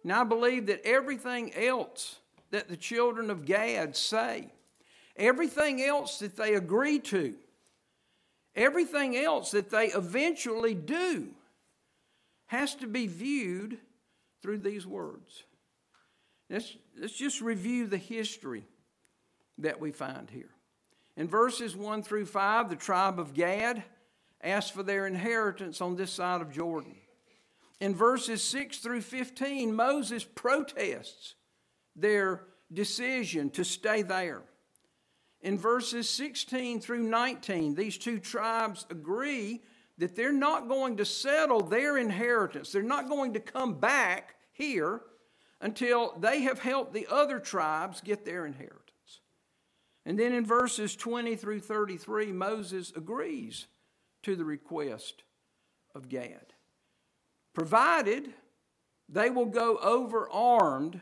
And 0.03 0.11
I 0.11 0.23
believe 0.23 0.67
that 0.67 0.85
everything 0.85 1.53
else 1.53 2.17
that 2.51 2.67
the 2.67 2.77
children 2.77 3.29
of 3.29 3.45
Gad 3.45 3.95
say, 3.95 4.47
everything 5.15 5.81
else 5.81 6.19
that 6.19 6.35
they 6.35 6.55
agree 6.55 6.99
to, 6.99 7.35
everything 8.55 9.15
else 9.15 9.51
that 9.51 9.69
they 9.69 9.87
eventually 9.87 10.73
do, 10.73 11.29
has 12.47 12.75
to 12.75 12.87
be 12.87 13.07
viewed 13.07 13.77
through 14.41 14.57
these 14.57 14.85
words. 14.85 15.43
Let's, 16.49 16.75
let's 16.99 17.17
just 17.17 17.39
review 17.39 17.87
the 17.87 17.97
history 17.97 18.65
that 19.59 19.79
we 19.79 19.91
find 19.91 20.29
here. 20.29 20.49
In 21.15 21.27
verses 21.27 21.75
1 21.75 22.03
through 22.03 22.25
5, 22.25 22.69
the 22.69 22.75
tribe 22.75 23.19
of 23.19 23.33
Gad 23.33 23.83
asked 24.43 24.73
for 24.73 24.83
their 24.83 25.07
inheritance 25.07 25.79
on 25.79 25.95
this 25.95 26.11
side 26.11 26.41
of 26.41 26.51
Jordan. 26.51 26.95
In 27.81 27.95
verses 27.95 28.43
6 28.43 28.77
through 28.77 29.01
15, 29.01 29.73
Moses 29.73 30.23
protests 30.23 31.33
their 31.95 32.43
decision 32.71 33.49
to 33.49 33.65
stay 33.65 34.03
there. 34.03 34.43
In 35.41 35.57
verses 35.57 36.07
16 36.07 36.79
through 36.79 37.01
19, 37.01 37.73
these 37.73 37.97
two 37.97 38.19
tribes 38.19 38.85
agree 38.91 39.63
that 39.97 40.15
they're 40.15 40.31
not 40.31 40.67
going 40.67 40.97
to 40.97 41.05
settle 41.05 41.61
their 41.61 41.97
inheritance. 41.97 42.71
They're 42.71 42.83
not 42.83 43.09
going 43.09 43.33
to 43.33 43.39
come 43.39 43.79
back 43.79 44.35
here 44.51 45.01
until 45.59 46.13
they 46.19 46.41
have 46.41 46.59
helped 46.59 46.93
the 46.93 47.07
other 47.09 47.39
tribes 47.39 47.99
get 47.99 48.25
their 48.25 48.45
inheritance. 48.45 49.21
And 50.05 50.19
then 50.19 50.33
in 50.33 50.45
verses 50.45 50.95
20 50.95 51.35
through 51.35 51.61
33, 51.61 52.31
Moses 52.31 52.93
agrees 52.95 53.65
to 54.21 54.35
the 54.35 54.45
request 54.45 55.23
of 55.95 56.09
Gad, 56.09 56.53
provided 57.53 58.33
they 59.09 59.29
will 59.29 59.45
go 59.45 59.77
over 59.77 60.29
armed 60.31 60.99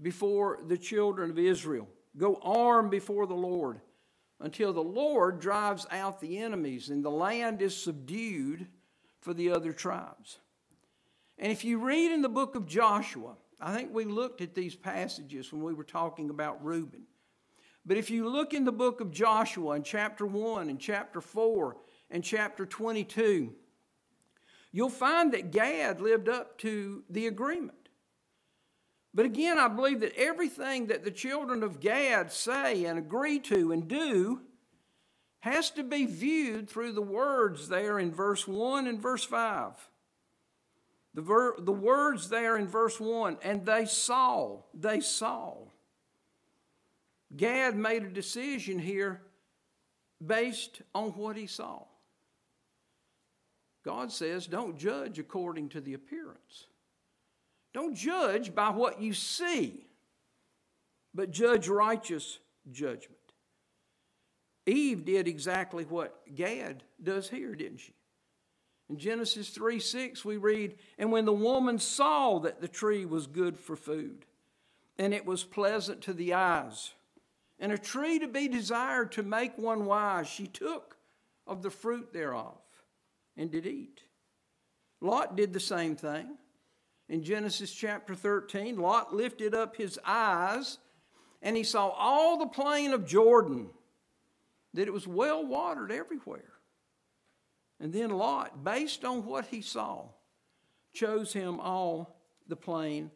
before 0.00 0.60
the 0.66 0.76
children 0.76 1.30
of 1.30 1.38
Israel, 1.38 1.88
go 2.16 2.38
armed 2.42 2.90
before 2.90 3.26
the 3.26 3.34
Lord 3.34 3.80
until 4.40 4.72
the 4.72 4.82
Lord 4.82 5.40
drives 5.40 5.86
out 5.90 6.20
the 6.20 6.38
enemies 6.38 6.90
and 6.90 7.04
the 7.04 7.10
land 7.10 7.62
is 7.62 7.76
subdued 7.76 8.66
for 9.20 9.32
the 9.32 9.50
other 9.50 9.72
tribes. 9.72 10.38
And 11.38 11.50
if 11.50 11.64
you 11.64 11.78
read 11.78 12.12
in 12.12 12.22
the 12.22 12.28
book 12.28 12.54
of 12.54 12.66
Joshua, 12.66 13.36
I 13.60 13.74
think 13.74 13.92
we 13.92 14.04
looked 14.04 14.40
at 14.40 14.54
these 14.54 14.76
passages 14.76 15.52
when 15.52 15.62
we 15.62 15.74
were 15.74 15.84
talking 15.84 16.30
about 16.30 16.64
Reuben. 16.64 17.02
But 17.84 17.96
if 17.96 18.10
you 18.10 18.28
look 18.28 18.52
in 18.52 18.64
the 18.64 18.72
book 18.72 19.00
of 19.00 19.10
Joshua 19.10 19.76
in 19.76 19.82
chapter 19.82 20.26
1 20.26 20.68
and 20.68 20.78
chapter 20.78 21.20
4 21.20 21.76
and 22.10 22.22
chapter 22.22 22.66
22, 22.66 23.54
you'll 24.72 24.88
find 24.88 25.32
that 25.32 25.50
Gad 25.50 26.00
lived 26.00 26.28
up 26.28 26.58
to 26.58 27.04
the 27.08 27.26
agreement. 27.26 27.88
But 29.14 29.24
again, 29.24 29.58
I 29.58 29.68
believe 29.68 30.00
that 30.00 30.14
everything 30.14 30.88
that 30.88 31.02
the 31.02 31.10
children 31.10 31.62
of 31.62 31.80
Gad 31.80 32.30
say 32.30 32.84
and 32.84 32.98
agree 32.98 33.38
to 33.40 33.72
and 33.72 33.88
do 33.88 34.42
has 35.40 35.70
to 35.70 35.82
be 35.82 36.04
viewed 36.04 36.68
through 36.68 36.92
the 36.92 37.00
words 37.00 37.68
there 37.68 37.98
in 37.98 38.12
verse 38.12 38.46
1 38.46 38.86
and 38.86 39.00
verse 39.00 39.24
5. 39.24 39.72
The, 41.14 41.22
ver- 41.22 41.56
the 41.58 41.72
words 41.72 42.28
there 42.28 42.58
in 42.58 42.66
verse 42.66 43.00
1 43.00 43.38
and 43.42 43.64
they 43.64 43.86
saw, 43.86 44.58
they 44.74 45.00
saw. 45.00 45.56
Gad 47.34 47.74
made 47.74 48.02
a 48.02 48.10
decision 48.10 48.78
here 48.78 49.22
based 50.24 50.82
on 50.94 51.10
what 51.12 51.36
he 51.36 51.46
saw. 51.46 51.84
God 53.86 54.10
says, 54.10 54.48
don't 54.48 54.76
judge 54.76 55.20
according 55.20 55.68
to 55.68 55.80
the 55.80 55.94
appearance. 55.94 56.66
Don't 57.72 57.94
judge 57.94 58.52
by 58.52 58.70
what 58.70 59.00
you 59.00 59.14
see, 59.14 59.86
but 61.14 61.30
judge 61.30 61.68
righteous 61.68 62.40
judgment. 62.72 63.20
Eve 64.66 65.04
did 65.04 65.28
exactly 65.28 65.84
what 65.84 66.20
Gad 66.34 66.82
does 67.00 67.30
here, 67.30 67.54
didn't 67.54 67.78
she? 67.78 67.94
In 68.90 68.98
Genesis 68.98 69.50
3 69.50 69.78
6, 69.78 70.24
we 70.24 70.36
read, 70.36 70.74
And 70.98 71.12
when 71.12 71.24
the 71.24 71.32
woman 71.32 71.78
saw 71.78 72.40
that 72.40 72.60
the 72.60 72.66
tree 72.66 73.04
was 73.04 73.28
good 73.28 73.56
for 73.56 73.76
food, 73.76 74.24
and 74.98 75.14
it 75.14 75.24
was 75.24 75.44
pleasant 75.44 76.00
to 76.02 76.12
the 76.12 76.34
eyes, 76.34 76.90
and 77.60 77.70
a 77.70 77.78
tree 77.78 78.18
to 78.18 78.26
be 78.26 78.48
desired 78.48 79.12
to 79.12 79.22
make 79.22 79.56
one 79.56 79.84
wise, 79.86 80.26
she 80.26 80.48
took 80.48 80.96
of 81.46 81.62
the 81.62 81.70
fruit 81.70 82.12
thereof 82.12 82.56
and 83.36 83.50
did 83.50 83.66
eat. 83.66 84.00
Lot 85.00 85.36
did 85.36 85.52
the 85.52 85.60
same 85.60 85.96
thing. 85.96 86.36
In 87.08 87.22
Genesis 87.22 87.72
chapter 87.72 88.14
13, 88.14 88.78
Lot 88.78 89.14
lifted 89.14 89.54
up 89.54 89.76
his 89.76 89.98
eyes 90.04 90.78
and 91.42 91.56
he 91.56 91.62
saw 91.62 91.88
all 91.88 92.38
the 92.38 92.46
plain 92.46 92.92
of 92.92 93.06
Jordan, 93.06 93.68
that 94.74 94.88
it 94.88 94.92
was 94.92 95.06
well 95.06 95.46
watered 95.46 95.92
everywhere. 95.92 96.52
And 97.78 97.92
then 97.92 98.10
Lot, 98.10 98.64
based 98.64 99.04
on 99.04 99.24
what 99.24 99.46
he 99.46 99.60
saw, 99.60 100.06
chose 100.92 101.32
him 101.32 101.60
all 101.60 102.18
the 102.48 102.56
plain 102.56 103.10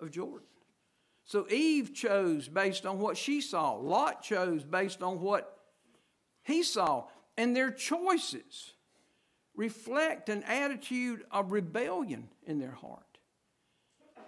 of 0.00 0.10
Jordan. 0.10 0.46
So 1.24 1.46
Eve 1.50 1.92
chose 1.94 2.48
based 2.48 2.86
on 2.86 2.98
what 2.98 3.18
she 3.18 3.42
saw. 3.42 3.74
Lot 3.74 4.22
chose 4.22 4.64
based 4.64 5.02
on 5.02 5.20
what 5.20 5.58
he 6.42 6.62
saw. 6.62 7.04
And 7.36 7.54
their 7.54 7.70
choices 7.70 8.72
reflect 9.58 10.28
an 10.28 10.44
attitude 10.44 11.24
of 11.32 11.50
rebellion 11.50 12.28
in 12.46 12.60
their 12.60 12.70
heart. 12.70 13.18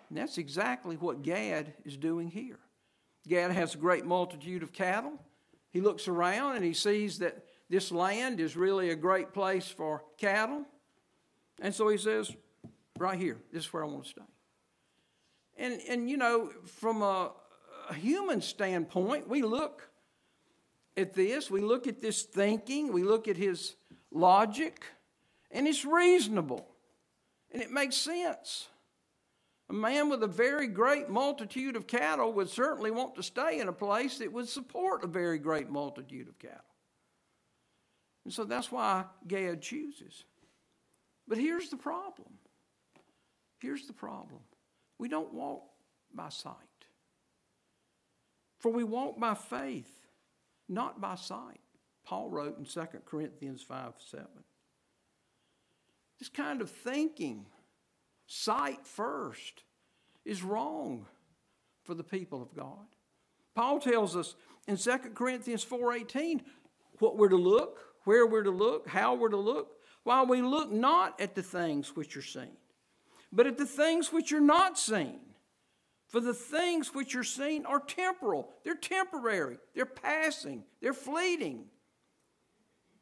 And 0.08 0.18
that's 0.18 0.38
exactly 0.38 0.96
what 0.96 1.22
Gad 1.22 1.72
is 1.84 1.96
doing 1.96 2.28
here. 2.28 2.58
Gad 3.28 3.52
has 3.52 3.76
a 3.76 3.78
great 3.78 4.04
multitude 4.04 4.64
of 4.64 4.72
cattle. 4.72 5.12
He 5.70 5.80
looks 5.80 6.08
around 6.08 6.56
and 6.56 6.64
he 6.64 6.72
sees 6.72 7.20
that 7.20 7.44
this 7.68 7.92
land 7.92 8.40
is 8.40 8.56
really 8.56 8.90
a 8.90 8.96
great 8.96 9.32
place 9.32 9.68
for 9.68 10.02
cattle. 10.18 10.66
And 11.62 11.72
so 11.72 11.88
he 11.88 11.96
says, 11.96 12.34
right 12.98 13.16
here, 13.18 13.38
this 13.52 13.66
is 13.66 13.72
where 13.72 13.84
I 13.84 13.86
want 13.86 14.04
to 14.04 14.10
stay. 14.10 14.22
And, 15.56 15.80
and 15.88 16.10
you 16.10 16.16
know, 16.16 16.50
from 16.66 17.02
a, 17.02 17.30
a 17.88 17.94
human 17.94 18.42
standpoint, 18.42 19.28
we 19.28 19.42
look 19.42 19.88
at 20.96 21.14
this, 21.14 21.52
we 21.52 21.60
look 21.60 21.86
at 21.86 22.00
this 22.00 22.24
thinking, 22.24 22.92
we 22.92 23.04
look 23.04 23.28
at 23.28 23.36
his 23.36 23.76
logic, 24.10 24.82
and 25.50 25.66
it's 25.66 25.84
reasonable 25.84 26.66
and 27.52 27.62
it 27.62 27.70
makes 27.70 27.96
sense. 27.96 28.68
A 29.68 29.72
man 29.72 30.08
with 30.08 30.22
a 30.22 30.28
very 30.28 30.66
great 30.66 31.08
multitude 31.08 31.76
of 31.76 31.86
cattle 31.86 32.32
would 32.32 32.48
certainly 32.48 32.90
want 32.90 33.14
to 33.14 33.22
stay 33.22 33.60
in 33.60 33.68
a 33.68 33.72
place 33.72 34.18
that 34.18 34.32
would 34.32 34.48
support 34.48 35.04
a 35.04 35.06
very 35.06 35.38
great 35.38 35.70
multitude 35.70 36.28
of 36.28 36.38
cattle. 36.38 36.58
And 38.24 38.32
so 38.32 38.44
that's 38.44 38.72
why 38.72 39.04
Gad 39.26 39.62
chooses. 39.62 40.24
But 41.28 41.38
here's 41.38 41.70
the 41.70 41.76
problem. 41.76 42.28
Here's 43.60 43.86
the 43.86 43.92
problem. 43.92 44.40
We 44.98 45.08
don't 45.08 45.32
walk 45.32 45.62
by 46.12 46.30
sight. 46.30 46.54
For 48.58 48.70
we 48.70 48.84
walk 48.84 49.18
by 49.18 49.34
faith, 49.34 50.00
not 50.68 51.00
by 51.00 51.14
sight. 51.14 51.60
Paul 52.04 52.28
wrote 52.28 52.58
in 52.58 52.64
2 52.64 52.80
Corinthians 53.06 53.62
5 53.62 53.94
7. 53.98 54.26
This 56.20 56.28
kind 56.28 56.60
of 56.60 56.70
thinking 56.70 57.46
sight 58.26 58.86
first 58.86 59.64
is 60.24 60.42
wrong 60.42 61.06
for 61.82 61.94
the 61.94 62.04
people 62.04 62.42
of 62.42 62.54
God. 62.54 62.86
Paul 63.54 63.80
tells 63.80 64.14
us 64.14 64.36
in 64.68 64.76
2 64.76 65.14
Corinthians 65.14 65.64
4:18 65.64 66.42
what 66.98 67.16
we're 67.16 67.30
to 67.30 67.36
look, 67.36 67.96
where 68.04 68.26
we're 68.26 68.42
to 68.42 68.50
look, 68.50 68.86
how 68.86 69.14
we're 69.14 69.30
to 69.30 69.36
look, 69.36 69.80
while 70.04 70.26
we 70.26 70.42
look 70.42 70.70
not 70.70 71.18
at 71.20 71.34
the 71.34 71.42
things 71.42 71.96
which 71.96 72.16
are 72.16 72.22
seen, 72.22 72.56
but 73.32 73.46
at 73.46 73.56
the 73.58 73.66
things 73.66 74.12
which 74.12 74.32
are 74.32 74.40
not 74.40 74.78
seen. 74.78 75.20
For 76.06 76.20
the 76.20 76.34
things 76.34 76.92
which 76.92 77.14
are 77.14 77.24
seen 77.24 77.64
are 77.64 77.78
temporal, 77.78 78.52
they're 78.64 78.74
temporary, 78.74 79.58
they're 79.74 79.86
passing, 79.86 80.64
they're 80.80 80.92
fleeting. 80.92 81.70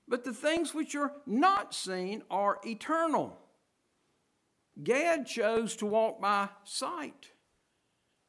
But 0.09 0.25
the 0.25 0.33
things 0.33 0.75
which 0.75 0.95
are 0.95 1.12
not 1.27 1.75
seen 1.75 2.23
are 2.31 2.59
eternal. 2.65 3.38
Gad 4.83 5.27
chose 5.27 5.77
to 5.77 5.87
walk 5.87 6.21
by 6.21 6.49
sight, 6.65 7.33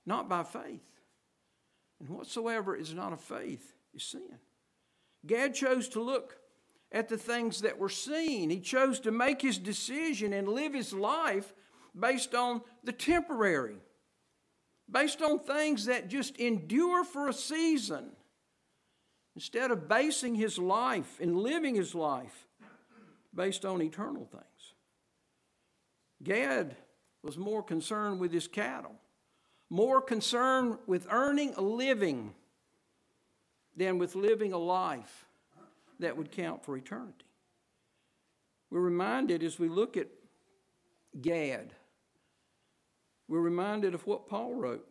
not 0.06 0.28
by 0.28 0.44
faith. 0.44 0.84
And 2.00 2.10
whatsoever 2.10 2.76
is 2.76 2.94
not 2.94 3.14
of 3.14 3.22
faith 3.22 3.74
is 3.94 4.04
sin. 4.04 4.40
Gad 5.26 5.54
chose 5.54 5.88
to 5.90 6.02
look 6.02 6.38
at 6.92 7.08
the 7.08 7.18
things 7.18 7.62
that 7.62 7.78
were 7.78 7.90
seen. 7.90 8.50
He 8.50 8.60
chose 8.60 9.00
to 9.02 9.12
make 9.12 9.42
his 9.42 9.58
decision 9.58 10.34
and 10.34 10.48
live 10.48 10.74
his 10.74 10.94
life 10.94 11.54
based 11.98 12.34
on 12.34 12.62
the 12.84 12.92
temporary, 12.92 13.78
based 14.90 15.22
on 15.22 15.40
things 15.40 15.86
that 15.86 16.08
just 16.08 16.38
endure 16.38 17.04
for 17.04 17.28
a 17.28 17.34
season, 17.34 18.12
instead 19.36 19.72
of 19.72 19.88
basing 19.88 20.36
his 20.36 20.58
life 20.58 21.20
and 21.20 21.38
living 21.38 21.76
his 21.76 21.96
life 21.96 22.48
based 23.34 23.66
on 23.66 23.82
eternal 23.82 24.26
things. 24.26 24.74
Gad 26.24 26.76
was 27.24 27.38
more 27.38 27.64
concerned 27.64 28.20
with 28.20 28.32
his 28.32 28.48
cattle, 28.48 28.96
more 29.70 30.02
concerned 30.02 30.78
with 30.88 31.08
earning 31.10 31.54
a 31.56 31.62
living 31.62 32.34
than 33.76 33.98
with 33.98 34.16
living 34.16 34.52
a 34.52 34.58
life 34.58 35.26
that 36.00 36.18
would 36.18 36.32
count 36.32 36.64
for 36.64 36.76
eternity. 36.76 37.26
We're 38.70 38.82
reminded 38.82 39.44
as 39.44 39.60
we 39.60 39.70
look 39.70 39.98
at 39.98 40.08
Gad, 41.22 41.74
we're 43.28 43.40
reminded 43.40 43.94
of 43.94 44.06
what 44.06 44.28
Paul 44.28 44.56
wrote, 44.56 44.88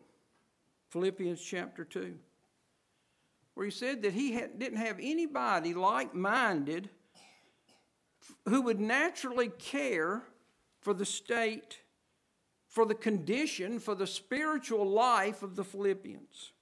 Philippians 0.91 1.41
chapter 1.41 1.85
2, 1.85 2.15
where 3.59 3.65
he 3.65 3.73
said 3.73 4.03
that 4.03 4.13
he 4.13 4.35
had, 4.35 4.57
didn't 4.61 4.79
have 4.79 4.99
anybody 5.03 5.75
like 5.75 6.15
minded 6.15 6.89
who 8.49 8.63
would 8.63 8.79
naturally 8.79 9.49
care 9.49 10.23
for 10.81 10.95
the 10.95 11.05
state, 11.05 11.79
for 12.69 12.87
the 12.87 12.95
condition, 12.95 13.81
for 13.81 13.97
the 13.97 14.07
spiritual 14.07 14.89
life 14.89 15.43
of 15.43 15.57
the 15.57 15.65
Philippians. 15.65 16.53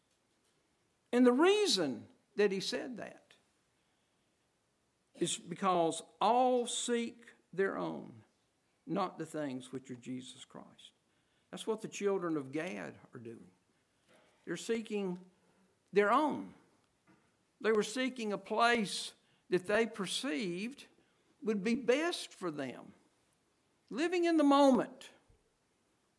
And 1.13 1.27
the 1.27 1.35
reason 1.35 2.05
that 2.37 2.51
he 2.51 2.61
said 2.61 2.97
that 2.97 3.25
is 5.17 5.37
because 5.37 6.03
all 6.19 6.67
seek 6.67 7.27
their 7.53 7.77
own, 7.77 8.11
not 8.87 9.19
the 9.19 9.27
things 9.27 9.71
which 9.71 9.91
are 9.91 9.97
Jesus 9.97 10.47
Christ. 10.47 10.93
That's 11.51 11.67
what 11.67 11.83
the 11.83 11.89
children 11.89 12.39
of 12.39 12.53
Gad 12.53 12.95
are 13.15 13.21
doing. 13.21 13.51
They're 14.47 14.57
seeking 14.57 15.19
their 15.93 16.11
own. 16.11 16.55
They 17.61 17.73
were 17.73 17.83
seeking 17.83 18.33
a 18.33 18.39
place 18.39 19.13
that 19.51 19.67
they 19.67 19.87
perceived 19.87 20.87
would 21.43 21.63
be 21.63 21.75
best 21.75 22.33
for 22.33 22.51
them. 22.51 22.93
Living 23.91 24.25
in 24.25 24.37
the 24.37 24.45
moment, 24.45 25.11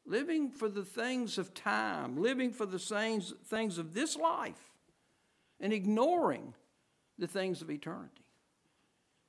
living 0.06 0.50
for 0.50 0.70
the 0.70 0.86
things 0.86 1.38
of 1.38 1.54
time, 1.54 2.18
living 2.18 2.52
for 2.52 2.66
the 2.66 2.80
things, 2.80 3.78
of 3.78 3.94
this 3.94 4.16
life, 4.16 4.72
and 5.60 5.74
ignoring 5.74 6.54
the 7.20 7.28
things 7.28 7.62
of 7.62 7.70
eternity. 7.70 8.24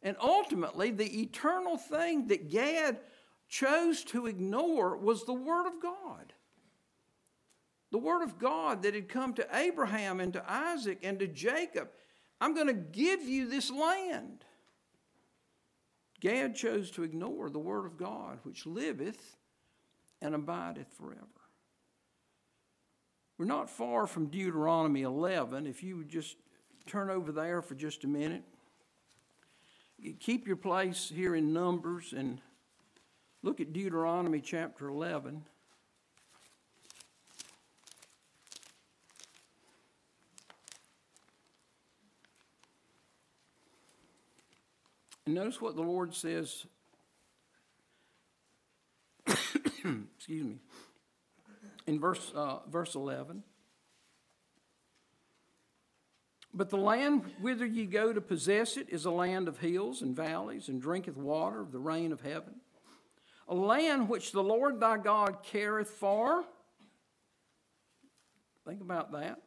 And 0.03 0.17
ultimately, 0.23 0.93
the 0.93 1.23
eternal 1.23 1.77
thing 1.77 2.29
that 2.29 2.51
Gad 2.51 3.01
chose 3.49 4.05
to 4.05 4.27
ignore 4.27 4.97
was 4.97 5.25
the 5.25 5.35
Word 5.35 5.67
of 5.67 5.83
God. 5.83 6.33
The 7.91 7.99
Word 7.99 8.23
of 8.23 8.39
God 8.39 8.83
that 8.83 8.95
had 8.95 9.09
come 9.09 9.35
to 9.35 9.47
Abraham 9.53 10.21
and 10.21 10.33
to 10.35 10.45
Isaac 10.51 11.01
and 11.03 11.19
to 11.21 11.27
Jacob. 11.27 11.89
I'm 12.41 12.55
going 12.55 12.67
to 12.67 12.75
give 12.75 13.23
you 13.23 13.49
this 13.49 13.71
land. 13.71 14.45
Gad 16.21 16.55
chose 16.55 16.91
to 16.93 17.03
ignore 17.03 17.49
the 17.49 17.59
Word 17.59 17.87
of 17.87 17.97
God, 17.97 18.39
which 18.43 18.67
liveth 18.67 19.37
and 20.21 20.35
abideth 20.35 20.93
forever. 20.99 21.25
We're 23.39 23.45
not 23.45 23.71
far 23.71 24.07
from 24.07 24.27
Deuteronomy 24.27 25.03
11. 25.03 25.67
If 25.67 25.83
you 25.83 25.97
would 25.97 26.09
just 26.09 26.37
turn 26.89 27.11
over 27.11 27.31
there 27.31 27.61
for 27.63 27.75
just 27.75 28.03
a 28.05 28.09
minute. 28.09 28.43
Keep 30.21 30.47
your 30.47 30.57
place 30.57 31.13
here 31.15 31.35
in 31.35 31.53
Numbers 31.53 32.15
and 32.17 32.41
look 33.43 33.61
at 33.61 33.73
Deuteronomy 33.73 34.41
chapter 34.41 34.89
11. 34.89 35.45
And 45.29 45.35
notice 45.35 45.61
what 45.61 45.77
the 45.77 45.83
Lord 45.83 46.15
says. 46.15 46.65
Excuse 50.17 50.47
me. 50.47 50.57
In 51.87 52.01
verse, 52.01 52.33
uh, 52.35 52.61
verse 52.67 52.95
11. 52.95 53.43
But 56.55 56.71
the 56.71 56.79
land 56.79 57.25
whither 57.43 57.67
ye 57.67 57.85
go 57.85 58.15
to 58.15 58.23
possess 58.23 58.79
it 58.79 58.89
is 58.89 59.05
a 59.05 59.11
land 59.11 59.49
of 59.49 59.59
hills 59.59 60.01
and 60.01 60.17
valleys, 60.17 60.69
and 60.69 60.81
drinketh 60.81 61.19
water 61.19 61.61
of 61.61 61.73
the 61.73 61.79
rain 61.79 62.11
of 62.11 62.23
heaven. 62.23 62.55
A 63.49 63.55
land 63.55 64.09
which 64.09 64.33
the 64.33 64.43
Lord 64.43 64.81
thy 64.81 64.97
God 64.97 65.43
careth 65.43 65.91
for. 65.91 66.43
Think 68.67 68.81
about 68.81 69.13
that. 69.13 69.43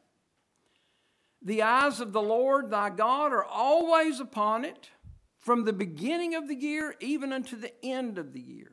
The 1.44 1.62
eyes 1.62 1.98
of 1.98 2.12
the 2.12 2.22
Lord 2.22 2.70
thy 2.70 2.90
God 2.90 3.32
are 3.32 3.44
always 3.44 4.20
upon 4.20 4.64
it, 4.64 4.90
from 5.42 5.64
the 5.64 5.72
beginning 5.72 6.36
of 6.36 6.48
the 6.48 6.54
year 6.54 6.94
even 7.00 7.32
unto 7.32 7.56
the 7.56 7.72
end 7.84 8.16
of 8.16 8.32
the 8.32 8.40
year. 8.40 8.72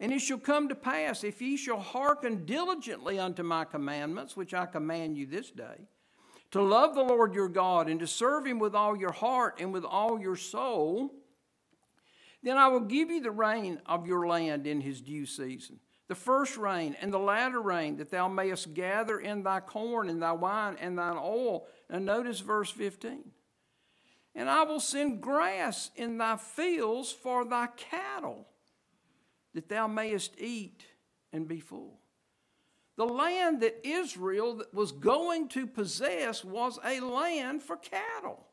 And 0.00 0.12
it 0.12 0.18
shall 0.18 0.38
come 0.38 0.68
to 0.68 0.74
pass, 0.74 1.22
if 1.22 1.40
ye 1.40 1.56
shall 1.56 1.78
hearken 1.78 2.44
diligently 2.44 3.18
unto 3.18 3.42
my 3.42 3.64
commandments, 3.64 4.36
which 4.36 4.52
I 4.52 4.66
command 4.66 5.16
you 5.16 5.26
this 5.26 5.50
day, 5.50 5.86
to 6.50 6.60
love 6.60 6.94
the 6.94 7.04
Lord 7.04 7.34
your 7.34 7.48
God 7.48 7.88
and 7.88 8.00
to 8.00 8.06
serve 8.06 8.46
him 8.46 8.58
with 8.58 8.74
all 8.74 8.96
your 8.96 9.12
heart 9.12 9.58
and 9.60 9.72
with 9.72 9.84
all 9.84 10.20
your 10.20 10.36
soul, 10.36 11.12
then 12.42 12.56
I 12.56 12.66
will 12.68 12.80
give 12.80 13.10
you 13.10 13.20
the 13.20 13.30
rain 13.30 13.80
of 13.86 14.06
your 14.06 14.26
land 14.26 14.66
in 14.66 14.80
his 14.80 15.00
due 15.00 15.26
season, 15.26 15.78
the 16.08 16.14
first 16.16 16.56
rain 16.56 16.96
and 17.00 17.12
the 17.12 17.18
latter 17.18 17.60
rain, 17.60 17.98
that 17.98 18.10
thou 18.10 18.26
mayest 18.26 18.74
gather 18.74 19.20
in 19.20 19.44
thy 19.44 19.60
corn 19.60 20.08
and 20.08 20.20
thy 20.20 20.32
wine 20.32 20.76
and 20.80 20.98
thine 20.98 21.18
oil. 21.18 21.66
And 21.88 22.04
notice 22.04 22.40
verse 22.40 22.70
15. 22.70 23.30
And 24.34 24.48
I 24.48 24.62
will 24.62 24.80
send 24.80 25.20
grass 25.20 25.90
in 25.96 26.18
thy 26.18 26.36
fields 26.36 27.10
for 27.10 27.44
thy 27.44 27.68
cattle, 27.76 28.46
that 29.54 29.68
thou 29.68 29.86
mayest 29.86 30.40
eat 30.40 30.84
and 31.32 31.48
be 31.48 31.60
full. 31.60 31.98
The 32.96 33.06
land 33.06 33.62
that 33.62 33.86
Israel 33.86 34.62
was 34.72 34.92
going 34.92 35.48
to 35.48 35.66
possess 35.66 36.44
was 36.44 36.78
a 36.84 37.00
land 37.00 37.62
for 37.62 37.76
cattle. 37.76 38.46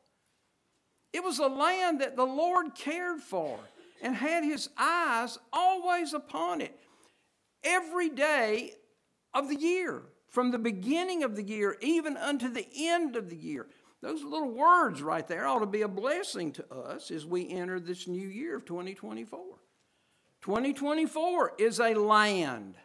It 1.13 1.23
was 1.23 1.39
a 1.39 1.47
land 1.47 2.01
that 2.01 2.15
the 2.15 2.25
Lord 2.25 2.73
cared 2.75 3.19
for 3.19 3.59
and 4.01 4.15
had 4.15 4.43
his 4.43 4.69
eyes 4.77 5.37
always 5.51 6.13
upon 6.13 6.61
it 6.61 6.77
every 7.63 8.09
day 8.09 8.73
of 9.33 9.49
the 9.49 9.55
year, 9.55 10.03
from 10.29 10.51
the 10.51 10.59
beginning 10.59 11.23
of 11.23 11.35
the 11.35 11.43
year 11.43 11.77
even 11.81 12.15
unto 12.17 12.49
the 12.49 12.67
end 12.75 13.15
of 13.15 13.29
the 13.29 13.35
year. 13.35 13.67
Those 14.01 14.23
little 14.23 14.51
words 14.51 15.01
right 15.01 15.27
there 15.27 15.47
ought 15.47 15.59
to 15.59 15.65
be 15.65 15.81
a 15.81 15.87
blessing 15.87 16.51
to 16.53 16.73
us 16.73 17.09
as 17.09 17.25
we 17.25 17.49
enter 17.49 17.79
this 17.79 18.07
new 18.07 18.27
year 18.27 18.55
of 18.55 18.65
2024. 18.65 19.41
2024 20.41 21.53
is 21.57 21.79
a 21.79 21.93
land 21.95 22.75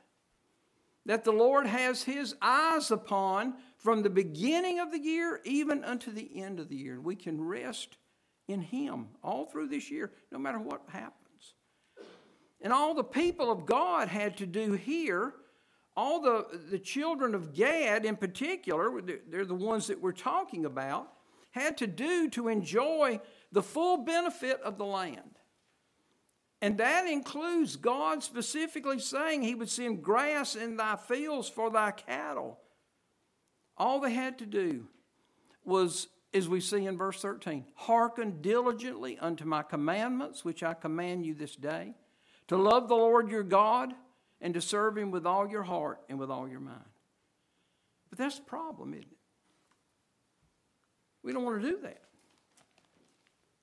that 1.05 1.25
the 1.25 1.33
Lord 1.33 1.67
has 1.67 2.03
his 2.03 2.35
eyes 2.41 2.91
upon 2.91 3.55
from 3.77 4.03
the 4.03 4.11
beginning 4.11 4.79
of 4.79 4.91
the 4.91 4.99
year 4.99 5.41
even 5.45 5.85
unto 5.85 6.13
the 6.13 6.43
end 6.43 6.61
of 6.61 6.69
the 6.69 6.77
year. 6.77 7.01
We 7.01 7.17
can 7.17 7.43
rest 7.43 7.99
in 8.49 8.61
him 8.61 9.09
all 9.23 9.47
through 9.47 9.69
this 9.69 9.91
year, 9.91 10.13
no 10.31 10.39
matter 10.39 10.59
what 10.59 10.83
happens. 10.89 11.55
And 12.61 12.73
all 12.73 12.95
the 12.95 13.05
people 13.05 13.51
of 13.51 13.67
God 13.67 14.09
had 14.09 14.37
to 14.39 14.47
do 14.47 14.73
here, 14.73 15.35
all 15.97 16.21
the, 16.21 16.47
the 16.71 16.79
children 16.79 17.35
of 17.35 17.53
Gad 17.53 18.05
in 18.05 18.17
particular, 18.17 19.01
they're 19.29 19.45
the 19.45 19.55
ones 19.55 19.89
that 19.89 20.01
we're 20.01 20.13
talking 20.13 20.65
about, 20.65 21.13
had 21.51 21.77
to 21.79 21.87
do 21.87 22.31
to 22.31 22.49
enjoy 22.49 23.21
the 23.51 23.63
full 23.63 23.99
benefit 23.99 24.61
of 24.63 24.79
the 24.79 24.87
land. 24.87 25.39
And 26.63 26.79
that 26.79 27.07
includes 27.07 27.77
God 27.77 28.23
specifically 28.23 29.01
saying 29.01 29.43
He 29.43 29.55
would 29.55 29.69
send 29.69 30.03
grass 30.03 30.55
in 30.55 30.77
thy 30.77 30.97
fields 30.97 31.49
for 31.49 31.71
thy 31.71 31.91
cattle. 31.91 32.59
All 33.77 34.01
they 34.01 34.13
had 34.13 34.39
to 34.39 34.47
do 34.47 34.87
was, 35.65 36.09
as 36.33 36.49
we 36.49 36.61
see 36.61 36.87
in 36.87 36.97
verse 36.97 37.21
13, 37.21 37.65
hearken 37.75 38.41
diligently 38.41 39.19
unto 39.19 39.45
my 39.45 39.63
commandments, 39.63 40.45
which 40.45 40.63
I 40.63 40.75
command 40.75 41.27
you 41.27 41.35
this 41.35 41.57
day, 41.57 41.95
to 42.49 42.57
love 42.57 42.89
the 42.89 42.95
Lord 42.95 43.29
your 43.29 43.43
God 43.43 43.93
and 44.43 44.53
to 44.53 44.61
serve 44.61 44.99
Him 44.99 45.11
with 45.11 45.27
all 45.27 45.49
your 45.49 45.63
heart 45.63 46.01
and 46.11 46.19
with 46.19 46.31
all 46.31 46.47
your 46.47 46.61
mind. 46.61 46.81
But 48.11 48.19
that's 48.19 48.37
the 48.37 48.45
problem, 48.45 48.93
isn't 48.93 49.05
it? 49.05 49.17
We 51.23 51.33
don't 51.33 51.45
want 51.45 51.63
to 51.63 51.71
do 51.71 51.79
that. 51.83 52.03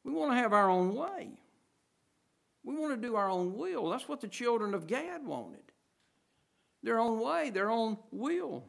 We 0.04 0.12
want 0.12 0.32
to 0.32 0.38
have 0.38 0.54
our 0.54 0.70
own 0.70 0.96
way. 0.96 1.30
We 2.64 2.76
want 2.76 3.00
to 3.00 3.08
do 3.08 3.16
our 3.16 3.30
own 3.30 3.56
will. 3.56 3.90
That's 3.90 4.08
what 4.08 4.22
the 4.22 4.28
children 4.28 4.74
of 4.74 4.88
Gad 4.88 5.24
wanted 5.24 5.60
their 6.82 7.00
own 7.00 7.20
way, 7.20 7.50
their 7.50 7.70
own 7.70 7.98
will. 8.12 8.66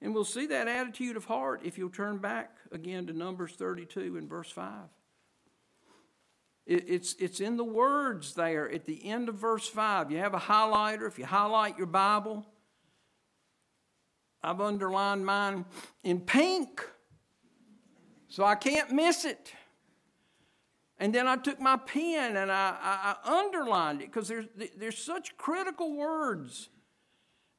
And 0.00 0.14
we'll 0.14 0.24
see 0.24 0.46
that 0.46 0.68
attitude 0.68 1.16
of 1.16 1.24
heart 1.24 1.62
if 1.64 1.78
you'll 1.78 1.90
turn 1.90 2.18
back 2.18 2.56
again 2.70 3.06
to 3.06 3.12
Numbers 3.12 3.52
32 3.52 4.16
and 4.16 4.28
verse 4.28 4.50
5. 4.50 4.72
It's, 6.66 7.14
it's 7.20 7.40
in 7.40 7.56
the 7.56 7.64
words 7.64 8.34
there 8.34 8.70
at 8.70 8.84
the 8.86 9.08
end 9.08 9.28
of 9.28 9.36
verse 9.36 9.68
5. 9.68 10.10
You 10.10 10.18
have 10.18 10.34
a 10.34 10.38
highlighter. 10.38 11.06
If 11.06 11.18
you 11.18 11.24
highlight 11.24 11.78
your 11.78 11.86
Bible, 11.86 12.44
I've 14.42 14.60
underlined 14.60 15.24
mine 15.24 15.64
in 16.02 16.20
pink 16.20 16.84
so 18.28 18.44
I 18.44 18.56
can't 18.56 18.90
miss 18.90 19.24
it. 19.24 19.52
And 20.98 21.14
then 21.14 21.28
I 21.28 21.36
took 21.36 21.60
my 21.60 21.76
pen 21.76 22.36
and 22.36 22.50
I, 22.50 22.74
I, 22.80 23.14
I 23.24 23.38
underlined 23.38 24.02
it 24.02 24.12
because 24.12 24.28
there's, 24.28 24.46
there's 24.76 24.98
such 24.98 25.36
critical 25.36 25.94
words. 25.96 26.68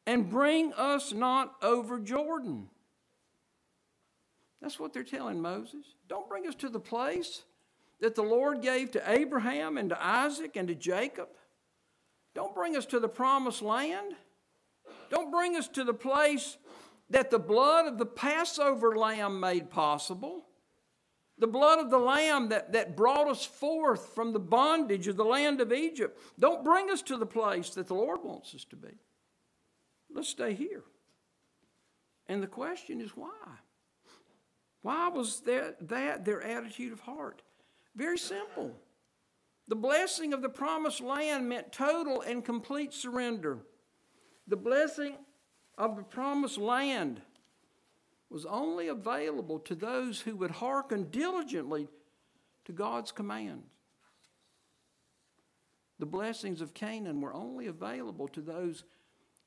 And 0.05 0.29
bring 0.29 0.73
us 0.73 1.13
not 1.13 1.55
over 1.61 1.99
Jordan. 1.99 2.69
That's 4.61 4.79
what 4.79 4.93
they're 4.93 5.03
telling 5.03 5.41
Moses. 5.41 5.85
Don't 6.07 6.27
bring 6.27 6.47
us 6.47 6.55
to 6.55 6.69
the 6.69 6.79
place 6.79 7.43
that 7.99 8.15
the 8.15 8.23
Lord 8.23 8.61
gave 8.61 8.91
to 8.91 9.11
Abraham 9.11 9.77
and 9.77 9.89
to 9.89 10.05
Isaac 10.05 10.55
and 10.55 10.67
to 10.67 10.75
Jacob. 10.75 11.29
Don't 12.35 12.53
bring 12.53 12.75
us 12.75 12.85
to 12.87 12.99
the 12.99 13.09
promised 13.09 13.61
land. 13.61 14.13
Don't 15.09 15.31
bring 15.31 15.55
us 15.55 15.67
to 15.69 15.83
the 15.83 15.93
place 15.93 16.57
that 17.09 17.31
the 17.31 17.39
blood 17.39 17.87
of 17.87 17.97
the 17.97 18.05
Passover 18.05 18.95
lamb 18.95 19.39
made 19.39 19.69
possible. 19.69 20.45
The 21.39 21.47
blood 21.47 21.79
of 21.79 21.89
the 21.89 21.99
lamb 21.99 22.49
that, 22.49 22.73
that 22.73 22.97
brought 22.97 23.27
us 23.27 23.45
forth 23.45 24.13
from 24.13 24.33
the 24.33 24.39
bondage 24.39 25.07
of 25.07 25.17
the 25.17 25.25
land 25.25 25.61
of 25.61 25.71
Egypt. 25.71 26.19
Don't 26.39 26.63
bring 26.63 26.89
us 26.89 27.01
to 27.03 27.17
the 27.17 27.25
place 27.25 27.71
that 27.71 27.87
the 27.87 27.93
Lord 27.93 28.23
wants 28.23 28.55
us 28.55 28.65
to 28.65 28.75
be. 28.75 28.99
Let's 30.13 30.29
stay 30.29 30.53
here. 30.53 30.83
And 32.27 32.41
the 32.41 32.47
question 32.47 33.01
is 33.01 33.11
why? 33.11 33.29
Why 34.81 35.09
was 35.09 35.41
that, 35.41 35.87
that 35.89 36.25
their 36.25 36.41
attitude 36.41 36.93
of 36.93 37.01
heart? 37.01 37.41
Very 37.97 38.19
simple. 38.19 38.71
The 39.67 39.75
blessing 39.75 40.31
of 40.31 40.43
the 40.43 40.49
promised 40.49 41.01
land 41.01 41.49
meant 41.49 41.71
total 41.71 42.21
and 42.21 42.45
complete 42.45 42.93
surrender. 42.93 43.57
The 44.47 44.55
blessing 44.55 45.15
of 45.79 45.97
the 45.97 46.03
promised 46.03 46.59
land 46.59 47.21
was 48.29 48.45
only 48.45 48.87
available 48.87 49.59
to 49.59 49.73
those 49.73 50.21
who 50.21 50.35
would 50.35 50.51
hearken 50.51 51.09
diligently 51.09 51.87
to 52.65 52.71
God's 52.71 53.11
commands. 53.11 53.65
The 55.97 56.05
blessings 56.05 56.61
of 56.61 56.75
Canaan 56.75 57.19
were 57.19 57.33
only 57.33 57.65
available 57.65 58.27
to 58.29 58.41
those 58.41 58.83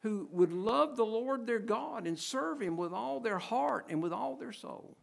who 0.00 0.28
would 0.32 0.52
love 0.52 0.96
the 0.96 1.06
Lord 1.06 1.46
their 1.46 1.60
God 1.60 2.06
and 2.06 2.18
serve 2.18 2.60
Him 2.60 2.76
with 2.76 2.92
all 2.92 3.20
their 3.20 3.38
heart 3.38 3.86
and 3.88 4.02
with 4.02 4.12
all 4.12 4.34
their 4.34 4.52
soul. 4.52 4.96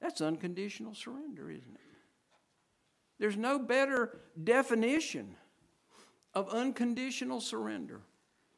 That's 0.00 0.20
unconditional 0.20 0.94
surrender, 0.94 1.50
isn't 1.50 1.74
it? 1.74 1.80
There's 3.18 3.36
no 3.36 3.58
better 3.58 4.20
definition 4.42 5.34
of 6.34 6.48
unconditional 6.50 7.40
surrender. 7.40 8.02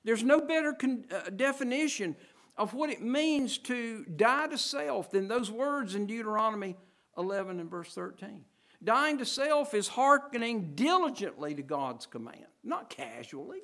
There's 0.05 0.23
no 0.23 0.41
better 0.41 0.73
con- 0.73 1.07
uh, 1.11 1.31
definition 1.31 2.17
of 2.57 2.75
what 2.75 2.91
it 2.91 3.01
means 3.01 3.59
to 3.59 4.05
die 4.05 4.49
to 4.49 4.59
self 4.59 5.11
than 5.11 5.29
those 5.29 5.51
words 5.51 5.95
in 5.95 6.07
Deuteronomy 6.07 6.77
11 7.17 7.59
and 7.59 7.71
verse 7.71 7.95
13. 7.95 8.45
Dying 8.83 9.19
to 9.19 9.25
self 9.25 9.75
is 9.75 9.89
hearkening 9.89 10.75
diligently 10.75 11.55
to 11.55 11.63
God's 11.63 12.07
command, 12.07 12.47
not 12.63 12.91
casually 12.91 13.61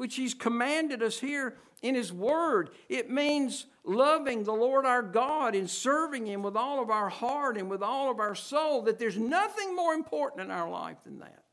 which 0.00 0.16
He's 0.16 0.32
commanded 0.32 1.02
us 1.02 1.18
here 1.18 1.58
in 1.82 1.94
His 1.94 2.10
Word. 2.10 2.70
It 2.88 3.10
means 3.10 3.66
loving 3.84 4.44
the 4.44 4.52
Lord 4.54 4.86
our 4.86 5.02
God 5.02 5.54
and 5.54 5.68
serving 5.68 6.24
Him 6.24 6.42
with 6.42 6.56
all 6.56 6.80
of 6.80 6.88
our 6.88 7.10
heart 7.10 7.58
and 7.58 7.68
with 7.68 7.82
all 7.82 8.10
of 8.10 8.18
our 8.18 8.34
soul, 8.34 8.80
that 8.84 8.98
there's 8.98 9.18
nothing 9.18 9.76
more 9.76 9.92
important 9.92 10.40
in 10.40 10.50
our 10.50 10.70
life 10.70 11.04
than 11.04 11.18
that. 11.18 11.44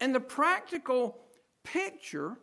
And 0.00 0.12
the 0.12 0.18
practical 0.18 1.20
picture 1.62 2.36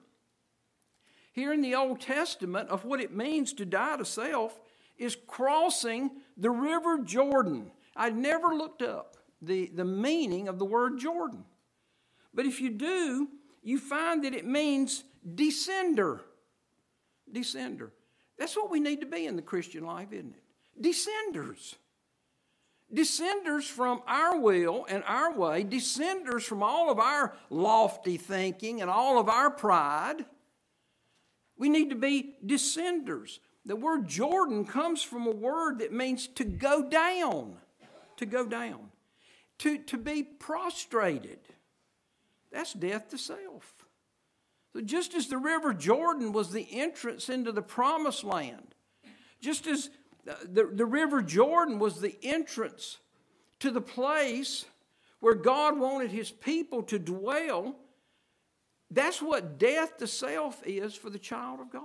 here 1.34 1.52
in 1.52 1.62
the 1.62 1.76
Old 1.76 2.00
Testament 2.00 2.70
of 2.70 2.86
what 2.86 3.02
it 3.02 3.14
means 3.14 3.52
to 3.56 3.66
die 3.66 3.98
to 3.98 4.06
self 4.06 4.58
is 4.98 5.18
crossing 5.28 6.12
the 6.38 6.50
river 6.50 7.00
Jordan. 7.00 7.72
I'd 7.94 8.16
never 8.16 8.56
looked 8.56 8.82
up 8.82 9.18
the, 9.42 9.70
the 9.76 9.84
meaning 9.84 10.48
of 10.48 10.60
the 10.60 10.66
word 10.66 10.98
Jordan. 10.98 11.44
But 12.34 12.46
if 12.46 12.62
you 12.62 12.70
do, 12.70 13.28
you 13.64 13.80
find 13.80 14.24
that 14.26 14.34
it 14.34 14.46
means 14.46 15.04
descender. 15.36 16.20
Descender. 17.32 17.92
That's 18.38 18.56
what 18.56 18.70
we 18.70 18.80
need 18.80 19.00
to 19.00 19.06
be 19.06 19.26
in 19.26 19.36
the 19.36 19.42
Christian 19.42 19.86
life, 19.86 20.12
isn't 20.12 20.36
it? 20.36 20.44
Descenders. 20.82 21.76
Descenders 22.94 23.64
from 23.64 24.04
our 24.06 24.38
will 24.38 24.86
and 24.88 25.04
our 25.08 25.34
way, 25.34 25.64
descenders 25.64 26.44
from 26.44 26.62
all 26.62 26.92
of 26.92 27.00
our 27.00 27.34
lofty 27.50 28.18
thinking 28.18 28.82
and 28.82 28.90
all 28.90 29.18
of 29.18 29.30
our 29.30 29.50
pride. 29.50 30.26
We 31.58 31.70
need 31.70 31.90
to 31.90 31.96
be 31.96 32.36
descenders. 32.46 33.40
The 33.66 33.76
word 33.76 34.08
Jordan 34.08 34.66
comes 34.66 35.02
from 35.02 35.26
a 35.26 35.32
word 35.32 35.80
that 35.80 35.94
means 35.94 36.28
to 36.28 36.44
go 36.44 36.88
down, 36.88 37.56
to 38.18 38.26
go 38.26 38.46
down, 38.46 38.92
to, 39.60 39.78
to 39.78 39.98
be 39.98 40.22
prostrated. 40.22 41.40
That's 42.54 42.74
death 42.74 43.10
to 43.10 43.18
self. 43.18 43.74
So, 44.74 44.82
just 44.82 45.14
as 45.16 45.28
the 45.28 45.38
river 45.38 45.74
Jordan 45.74 46.32
was 46.32 46.52
the 46.52 46.68
entrance 46.72 47.28
into 47.30 47.52
the 47.52 47.62
promised 47.62 48.24
land, 48.24 48.76
just 49.42 49.68
as 49.68 49.90
uh, 50.30 50.36
the, 50.46 50.66
the 50.66 50.86
river 50.86 51.22
Jordan 51.22 51.80
was 51.80 52.00
the 52.00 52.16
entrance 52.24 53.00
to 53.60 53.72
the 53.72 53.82
place 53.82 54.66
where 55.20 55.36
God 55.36 55.80
wanted 55.80 56.12
his 56.12 56.32
people 56.32 56.84
to 56.84 57.00
dwell, 57.00 57.76
that's 58.92 59.22
what 59.22 59.58
death 59.58 59.98
to 59.98 60.08
self 60.08 60.62
is 60.66 60.96
for 60.96 61.10
the 61.10 61.20
child 61.20 61.60
of 61.60 61.72
God. 61.72 61.82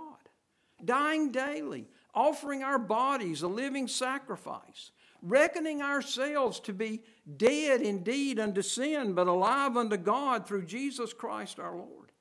Dying 0.85 1.33
daily, 1.33 1.89
offering 2.15 2.63
our 2.63 2.79
bodies 2.79 3.43
a 3.43 3.49
living 3.49 3.89
sacrifice, 3.89 4.93
reckoning 5.23 5.83
ourselves 5.83 6.61
to 6.61 6.73
be 6.73 7.03
dead 7.37 7.81
indeed 7.81 8.39
unto 8.39 8.63
sin, 8.63 9.15
but 9.15 9.27
alive 9.27 9.77
unto 9.77 9.97
God 9.97 10.47
through 10.47 10.67
Jesus 10.67 11.13
Christ 11.13 11.59
our 11.59 11.77
Lord. 11.77 12.13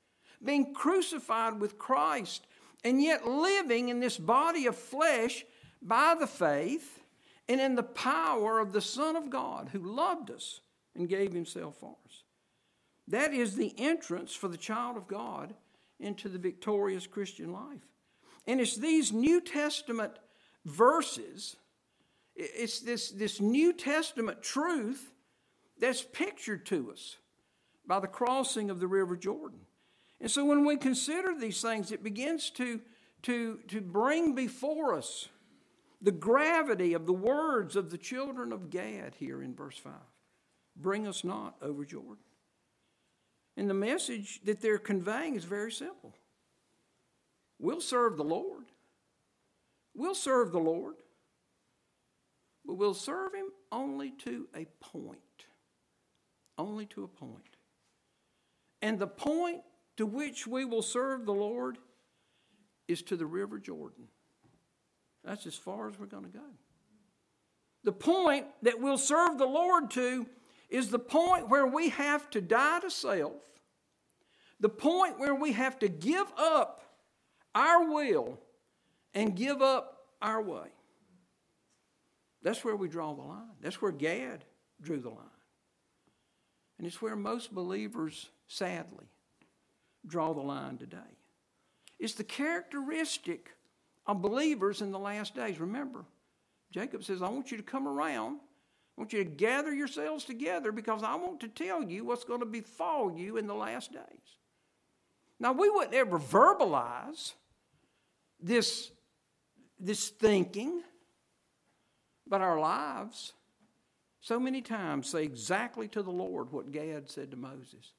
Being 0.42 0.72
crucified 0.72 1.60
with 1.60 1.78
Christ, 1.78 2.46
and 2.84 3.02
yet 3.02 3.26
living 3.26 3.88
in 3.88 4.00
this 4.00 4.16
body 4.16 4.66
of 4.66 4.76
flesh 4.76 5.44
by 5.82 6.14
the 6.18 6.26
faith 6.26 7.00
and 7.48 7.60
in 7.60 7.74
the 7.74 7.82
power 7.82 8.60
of 8.60 8.72
the 8.72 8.80
Son 8.80 9.16
of 9.16 9.30
God 9.30 9.70
who 9.72 9.80
loved 9.80 10.30
us 10.30 10.60
and 10.94 11.08
gave 11.08 11.32
himself 11.32 11.76
for 11.76 11.96
us. 12.06 12.22
That 13.08 13.32
is 13.32 13.56
the 13.56 13.74
entrance 13.78 14.34
for 14.34 14.48
the 14.48 14.56
child 14.56 14.96
of 14.96 15.08
God 15.08 15.54
into 15.98 16.28
the 16.28 16.38
victorious 16.38 17.06
Christian 17.06 17.52
life. 17.52 17.88
And 18.46 18.60
it's 18.60 18.76
these 18.76 19.12
New 19.12 19.40
Testament 19.40 20.12
verses 20.64 21.56
it's 22.38 22.78
this, 22.80 23.10
this 23.10 23.40
New 23.40 23.72
Testament 23.72 24.42
truth 24.42 25.10
that's 25.78 26.02
pictured 26.02 26.64
to 26.66 26.92
us 26.92 27.16
by 27.86 27.98
the 27.98 28.06
crossing 28.06 28.70
of 28.70 28.78
the 28.78 28.86
River 28.86 29.16
Jordan. 29.16 29.58
And 30.20 30.30
so 30.30 30.44
when 30.44 30.64
we 30.64 30.76
consider 30.76 31.34
these 31.34 31.60
things, 31.60 31.90
it 31.90 32.04
begins 32.04 32.50
to, 32.50 32.80
to, 33.22 33.58
to 33.68 33.80
bring 33.80 34.34
before 34.34 34.94
us 34.94 35.28
the 36.00 36.12
gravity 36.12 36.94
of 36.94 37.06
the 37.06 37.12
words 37.12 37.74
of 37.74 37.90
the 37.90 37.98
children 37.98 38.52
of 38.52 38.70
Gad 38.70 39.16
here 39.18 39.42
in 39.42 39.54
verse 39.54 39.76
5. 39.76 39.92
Bring 40.76 41.08
us 41.08 41.24
not 41.24 41.56
over 41.60 41.84
Jordan. 41.84 42.22
And 43.56 43.68
the 43.68 43.74
message 43.74 44.40
that 44.44 44.60
they're 44.60 44.78
conveying 44.78 45.34
is 45.34 45.44
very 45.44 45.72
simple. 45.72 46.14
We'll 47.58 47.80
serve 47.80 48.16
the 48.16 48.22
Lord. 48.22 48.66
We'll 49.92 50.14
serve 50.14 50.52
the 50.52 50.60
Lord 50.60 50.94
but 52.68 52.74
we'll 52.74 52.92
serve 52.92 53.32
him 53.34 53.46
only 53.72 54.10
to 54.10 54.46
a 54.54 54.66
point. 54.78 55.18
Only 56.58 56.84
to 56.86 57.02
a 57.02 57.08
point. 57.08 57.56
And 58.82 58.98
the 58.98 59.06
point 59.06 59.62
to 59.96 60.04
which 60.04 60.46
we 60.46 60.66
will 60.66 60.82
serve 60.82 61.24
the 61.24 61.32
Lord 61.32 61.78
is 62.86 63.00
to 63.04 63.16
the 63.16 63.24
River 63.24 63.58
Jordan. 63.58 64.04
That's 65.24 65.46
as 65.46 65.54
far 65.54 65.88
as 65.88 65.98
we're 65.98 66.06
going 66.06 66.24
to 66.24 66.28
go. 66.28 66.44
The 67.84 67.92
point 67.92 68.44
that 68.60 68.78
we'll 68.78 68.98
serve 68.98 69.38
the 69.38 69.46
Lord 69.46 69.90
to 69.92 70.26
is 70.68 70.90
the 70.90 70.98
point 70.98 71.48
where 71.48 71.66
we 71.66 71.88
have 71.88 72.28
to 72.30 72.42
die 72.42 72.80
to 72.80 72.90
self, 72.90 73.40
the 74.60 74.68
point 74.68 75.18
where 75.18 75.34
we 75.34 75.52
have 75.52 75.78
to 75.78 75.88
give 75.88 76.26
up 76.36 76.82
our 77.54 77.90
will 77.90 78.38
and 79.14 79.34
give 79.34 79.62
up 79.62 80.02
our 80.20 80.42
way. 80.42 80.68
That's 82.42 82.64
where 82.64 82.76
we 82.76 82.88
draw 82.88 83.14
the 83.14 83.22
line. 83.22 83.50
That's 83.60 83.82
where 83.82 83.92
Gad 83.92 84.44
drew 84.80 85.00
the 85.00 85.10
line. 85.10 85.24
And 86.78 86.86
it's 86.86 87.02
where 87.02 87.16
most 87.16 87.52
believers, 87.52 88.30
sadly, 88.46 89.06
draw 90.06 90.32
the 90.32 90.40
line 90.40 90.78
today. 90.78 90.98
It's 91.98 92.14
the 92.14 92.24
characteristic 92.24 93.50
of 94.06 94.22
believers 94.22 94.80
in 94.80 94.92
the 94.92 94.98
last 94.98 95.34
days. 95.34 95.58
Remember, 95.58 96.04
Jacob 96.70 97.02
says, 97.02 97.22
I 97.22 97.28
want 97.28 97.50
you 97.50 97.56
to 97.56 97.62
come 97.62 97.88
around. 97.88 98.38
I 98.96 99.00
want 99.00 99.12
you 99.12 99.24
to 99.24 99.30
gather 99.30 99.72
yourselves 99.72 100.24
together 100.24 100.70
because 100.70 101.02
I 101.02 101.16
want 101.16 101.40
to 101.40 101.48
tell 101.48 101.82
you 101.82 102.04
what's 102.04 102.24
going 102.24 102.40
to 102.40 102.46
befall 102.46 103.12
you 103.12 103.36
in 103.36 103.46
the 103.46 103.54
last 103.54 103.92
days. 103.92 104.02
Now, 105.40 105.52
we 105.52 105.68
wouldn't 105.70 105.94
ever 105.94 106.18
verbalize 106.18 107.32
this, 108.40 108.90
this 109.78 110.08
thinking 110.08 110.82
But 112.28 112.40
our 112.40 112.60
lives, 112.60 113.32
so 114.20 114.38
many 114.38 114.60
times, 114.60 115.08
say 115.08 115.24
exactly 115.24 115.88
to 115.88 116.02
the 116.02 116.10
Lord 116.10 116.52
what 116.52 116.72
Gad 116.72 117.10
said 117.10 117.30
to 117.30 117.36
Moses 117.36 117.92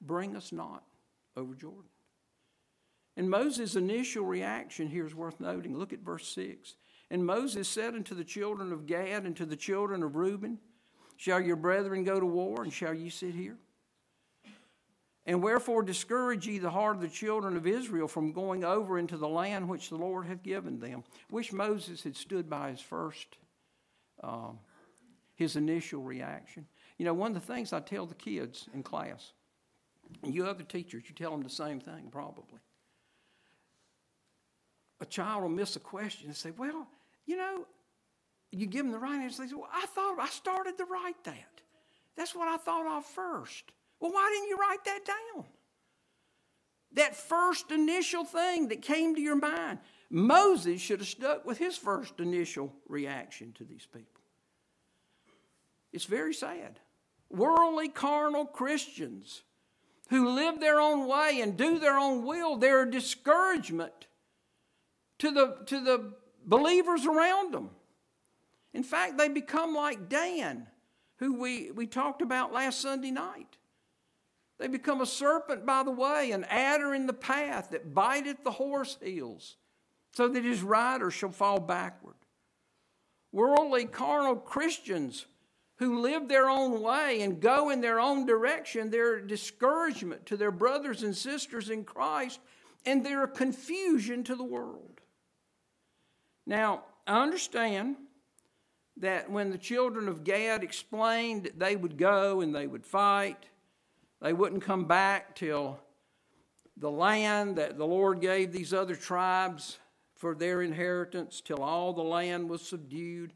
Bring 0.00 0.36
us 0.36 0.52
not 0.52 0.84
over 1.36 1.54
Jordan. 1.54 1.90
And 3.16 3.28
Moses' 3.28 3.74
initial 3.74 4.24
reaction 4.24 4.86
here 4.86 5.04
is 5.04 5.14
worth 5.14 5.40
noting. 5.40 5.76
Look 5.76 5.92
at 5.92 5.98
verse 5.98 6.28
6. 6.28 6.76
And 7.10 7.26
Moses 7.26 7.68
said 7.68 7.94
unto 7.94 8.14
the 8.14 8.24
children 8.24 8.72
of 8.72 8.86
Gad 8.86 9.24
and 9.24 9.36
to 9.36 9.46
the 9.46 9.56
children 9.56 10.04
of 10.04 10.14
Reuben, 10.14 10.58
Shall 11.16 11.40
your 11.40 11.56
brethren 11.56 12.04
go 12.04 12.20
to 12.20 12.26
war, 12.26 12.62
and 12.62 12.72
shall 12.72 12.94
ye 12.94 13.10
sit 13.10 13.34
here? 13.34 13.56
And 15.26 15.42
wherefore 15.42 15.82
discourage 15.82 16.46
ye 16.46 16.58
the 16.58 16.70
heart 16.70 16.96
of 16.96 17.02
the 17.02 17.08
children 17.08 17.56
of 17.56 17.66
Israel 17.66 18.08
from 18.08 18.32
going 18.32 18.64
over 18.64 18.98
into 18.98 19.16
the 19.16 19.28
land 19.28 19.68
which 19.68 19.88
the 19.88 19.96
Lord 19.96 20.26
hath 20.26 20.42
given 20.42 20.78
them? 20.78 21.02
Wish 21.30 21.52
Moses 21.52 22.04
had 22.04 22.16
stood 22.16 22.48
by 22.48 22.70
his 22.70 22.80
first, 22.80 23.36
uh, 24.22 24.50
his 25.34 25.56
initial 25.56 26.02
reaction. 26.02 26.66
You 26.98 27.04
know, 27.04 27.14
one 27.14 27.34
of 27.34 27.46
the 27.46 27.52
things 27.52 27.72
I 27.72 27.80
tell 27.80 28.06
the 28.06 28.14
kids 28.14 28.68
in 28.74 28.82
class, 28.82 29.32
and 30.22 30.34
you 30.34 30.46
other 30.46 30.64
teachers, 30.64 31.04
you 31.08 31.14
tell 31.14 31.30
them 31.30 31.42
the 31.42 31.50
same 31.50 31.80
thing 31.80 32.08
probably. 32.10 32.60
A 35.00 35.06
child 35.06 35.42
will 35.42 35.48
miss 35.48 35.76
a 35.76 35.80
question 35.80 36.26
and 36.26 36.36
say, 36.36 36.50
Well, 36.56 36.88
you 37.26 37.36
know, 37.36 37.66
you 38.50 38.66
give 38.66 38.84
them 38.84 38.92
the 38.92 38.98
right 38.98 39.20
answer. 39.20 39.42
They 39.42 39.48
say, 39.48 39.54
Well, 39.54 39.70
I 39.72 39.86
thought 39.86 40.18
I 40.18 40.28
started 40.28 40.76
to 40.78 40.84
write 40.86 41.22
that. 41.24 41.60
That's 42.16 42.34
what 42.34 42.48
I 42.48 42.56
thought 42.56 42.86
of 42.98 43.04
first. 43.04 43.64
Well, 44.00 44.12
why 44.12 44.28
didn't 44.32 44.48
you 44.48 44.56
write 44.56 44.84
that 44.84 45.04
down? 45.04 45.44
That 46.94 47.14
first 47.14 47.70
initial 47.70 48.24
thing 48.24 48.68
that 48.68 48.82
came 48.82 49.14
to 49.14 49.20
your 49.20 49.36
mind. 49.36 49.78
Moses 50.10 50.80
should 50.80 51.00
have 51.00 51.08
stuck 51.08 51.44
with 51.44 51.58
his 51.58 51.76
first 51.76 52.18
initial 52.18 52.72
reaction 52.88 53.52
to 53.58 53.64
these 53.64 53.86
people. 53.86 54.22
It's 55.92 56.06
very 56.06 56.34
sad. 56.34 56.80
Worldly, 57.30 57.88
carnal 57.88 58.46
Christians 58.46 59.42
who 60.08 60.30
live 60.30 60.60
their 60.60 60.80
own 60.80 61.06
way 61.06 61.40
and 61.42 61.56
do 61.56 61.78
their 61.78 61.98
own 61.98 62.24
will, 62.24 62.56
they're 62.56 62.82
a 62.82 62.90
discouragement 62.90 64.06
to 65.18 65.30
the, 65.30 65.58
to 65.66 65.80
the 65.80 66.14
believers 66.44 67.04
around 67.04 67.52
them. 67.52 67.70
In 68.72 68.82
fact, 68.82 69.18
they 69.18 69.28
become 69.28 69.74
like 69.74 70.08
Dan, 70.08 70.66
who 71.16 71.34
we, 71.34 71.70
we 71.70 71.86
talked 71.86 72.22
about 72.22 72.52
last 72.52 72.80
Sunday 72.80 73.10
night. 73.10 73.56
They 74.58 74.68
become 74.68 75.00
a 75.00 75.06
serpent 75.06 75.66
by 75.66 75.82
the 75.82 75.90
way, 75.90 76.32
an 76.32 76.44
adder 76.44 76.94
in 76.94 77.06
the 77.06 77.12
path 77.12 77.70
that 77.70 77.94
biteth 77.94 78.42
the 78.44 78.50
horse 78.52 78.96
heels, 79.02 79.56
so 80.12 80.28
that 80.28 80.44
his 80.44 80.62
rider 80.62 81.10
shall 81.10 81.30
fall 81.30 81.60
backward. 81.60 82.14
Worldly, 83.32 83.86
carnal 83.86 84.36
Christians 84.36 85.26
who 85.76 86.00
live 86.00 86.28
their 86.28 86.48
own 86.48 86.80
way 86.82 87.22
and 87.22 87.40
go 87.40 87.70
in 87.70 87.80
their 87.80 88.00
own 88.00 88.26
direction, 88.26 88.90
they're 88.90 89.20
discouragement 89.20 90.26
to 90.26 90.36
their 90.36 90.50
brothers 90.50 91.02
and 91.02 91.16
sisters 91.16 91.70
in 91.70 91.84
Christ, 91.84 92.40
and 92.84 93.04
they're 93.04 93.26
confusion 93.26 94.24
to 94.24 94.34
the 94.34 94.44
world. 94.44 95.00
Now, 96.46 96.84
I 97.06 97.22
understand 97.22 97.96
that 98.96 99.30
when 99.30 99.50
the 99.50 99.58
children 99.58 100.08
of 100.08 100.24
Gad 100.24 100.64
explained 100.64 101.44
that 101.44 101.58
they 101.58 101.76
would 101.76 101.96
go 101.96 102.40
and 102.40 102.54
they 102.54 102.66
would 102.66 102.84
fight, 102.84 103.46
they 104.20 104.32
wouldn't 104.32 104.62
come 104.62 104.86
back 104.86 105.36
till 105.36 105.78
the 106.76 106.90
land 106.90 107.56
that 107.56 107.78
the 107.78 107.86
Lord 107.86 108.20
gave 108.20 108.52
these 108.52 108.72
other 108.72 108.96
tribes 108.96 109.78
for 110.18 110.34
their 110.34 110.62
inheritance, 110.62 111.40
till 111.40 111.62
all 111.62 111.92
the 111.92 112.02
land 112.02 112.50
was 112.50 112.60
subdued. 112.60 113.32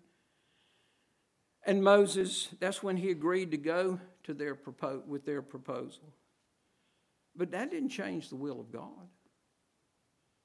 And 1.65 1.83
Moses, 1.83 2.49
that's 2.59 2.83
when 2.83 2.97
he 2.97 3.11
agreed 3.11 3.53
to 3.53 3.57
go 3.57 4.01
to 4.25 4.35
their 4.35 4.57
propo- 4.57 5.07
with 5.07 5.25
their 5.25 5.43
proposal. 5.43 6.13
But 7.37 7.53
that 7.53 7.71
didn't 7.71 7.91
change 7.91 8.29
the 8.29 8.37
will 8.37 8.61
of 8.61 8.73
God. 8.73 9.09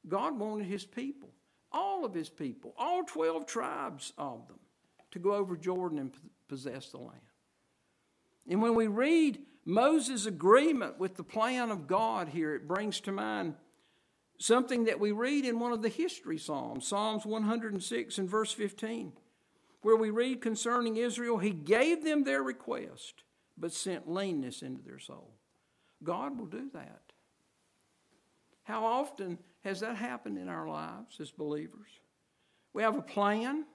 God 0.08 0.39
wanted 0.39 0.67
his 0.67 0.86
people, 0.86 1.30
all 1.71 2.06
of 2.06 2.13
his 2.13 2.30
people, 2.30 2.73
all 2.78 3.04
12 3.04 3.47
tribes 3.47 4.13
of 4.17 4.47
them, 4.47 4.60
to 5.12 5.19
go 5.19 5.34
over 5.34 5.58
Jordan 5.58 5.97
and 5.97 6.12
possess 6.47 6.91
the 6.91 7.00
land. 7.00 7.19
And 8.47 8.62
when 8.62 8.76
we 8.76 8.88
read 8.88 9.39
Moses' 9.65 10.28
agreement 10.28 11.00
with 11.00 11.17
the 11.17 11.23
plan 11.23 11.71
of 11.71 11.88
God 11.88 12.30
here, 12.30 12.54
it 12.56 12.67
brings 12.67 13.02
to 13.02 13.12
mind 13.12 13.56
something 14.38 14.86
that 14.86 15.00
we 15.00 15.12
read 15.12 15.45
in 15.45 15.60
one 15.60 15.71
of 15.71 15.82
the 15.82 15.89
history 15.89 16.38
Psalms, 16.38 16.88
Psalms 16.88 17.26
106 17.26 18.17
and 18.17 18.30
verse 18.30 18.52
15, 18.52 19.13
where 19.82 19.95
we 19.95 20.10
read 20.10 20.41
concerning 20.41 20.97
Israel, 20.97 21.38
He 21.38 21.52
gave 21.52 22.04
them 22.04 22.23
their 22.23 22.43
request, 22.43 23.23
but 23.58 23.71
sent 23.71 24.10
leanness 24.10 24.62
into 24.62 24.82
their 24.84 25.00
soul. 25.00 25.34
God 26.04 26.38
will 26.38 26.45
do 26.45 26.69
that. 26.73 27.02
How 28.63 28.86
often 28.86 29.39
has 29.63 29.80
that 29.80 29.95
happened 29.95 30.38
in 30.38 30.50
our 30.50 30.67
lives 30.67 31.19
as 31.19 31.32
believers? 31.32 31.88
We 32.73 32.84
have 32.84 32.97
a 32.97 33.02
plan, 33.02 33.65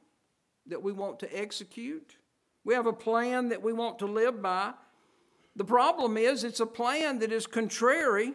that 0.66 0.82
we 0.82 0.92
want 0.92 1.18
to 1.20 1.38
execute. 1.38 2.16
We 2.64 2.74
have 2.74 2.86
a 2.86 2.92
plan 2.92 3.48
that 3.48 3.62
we 3.62 3.72
want 3.72 3.98
to 4.00 4.06
live 4.06 4.40
by. 4.42 4.72
The 5.56 5.64
problem 5.64 6.16
is, 6.16 6.44
it's 6.44 6.60
a 6.60 6.66
plan 6.66 7.18
that 7.18 7.32
is 7.32 7.46
contrary 7.46 8.32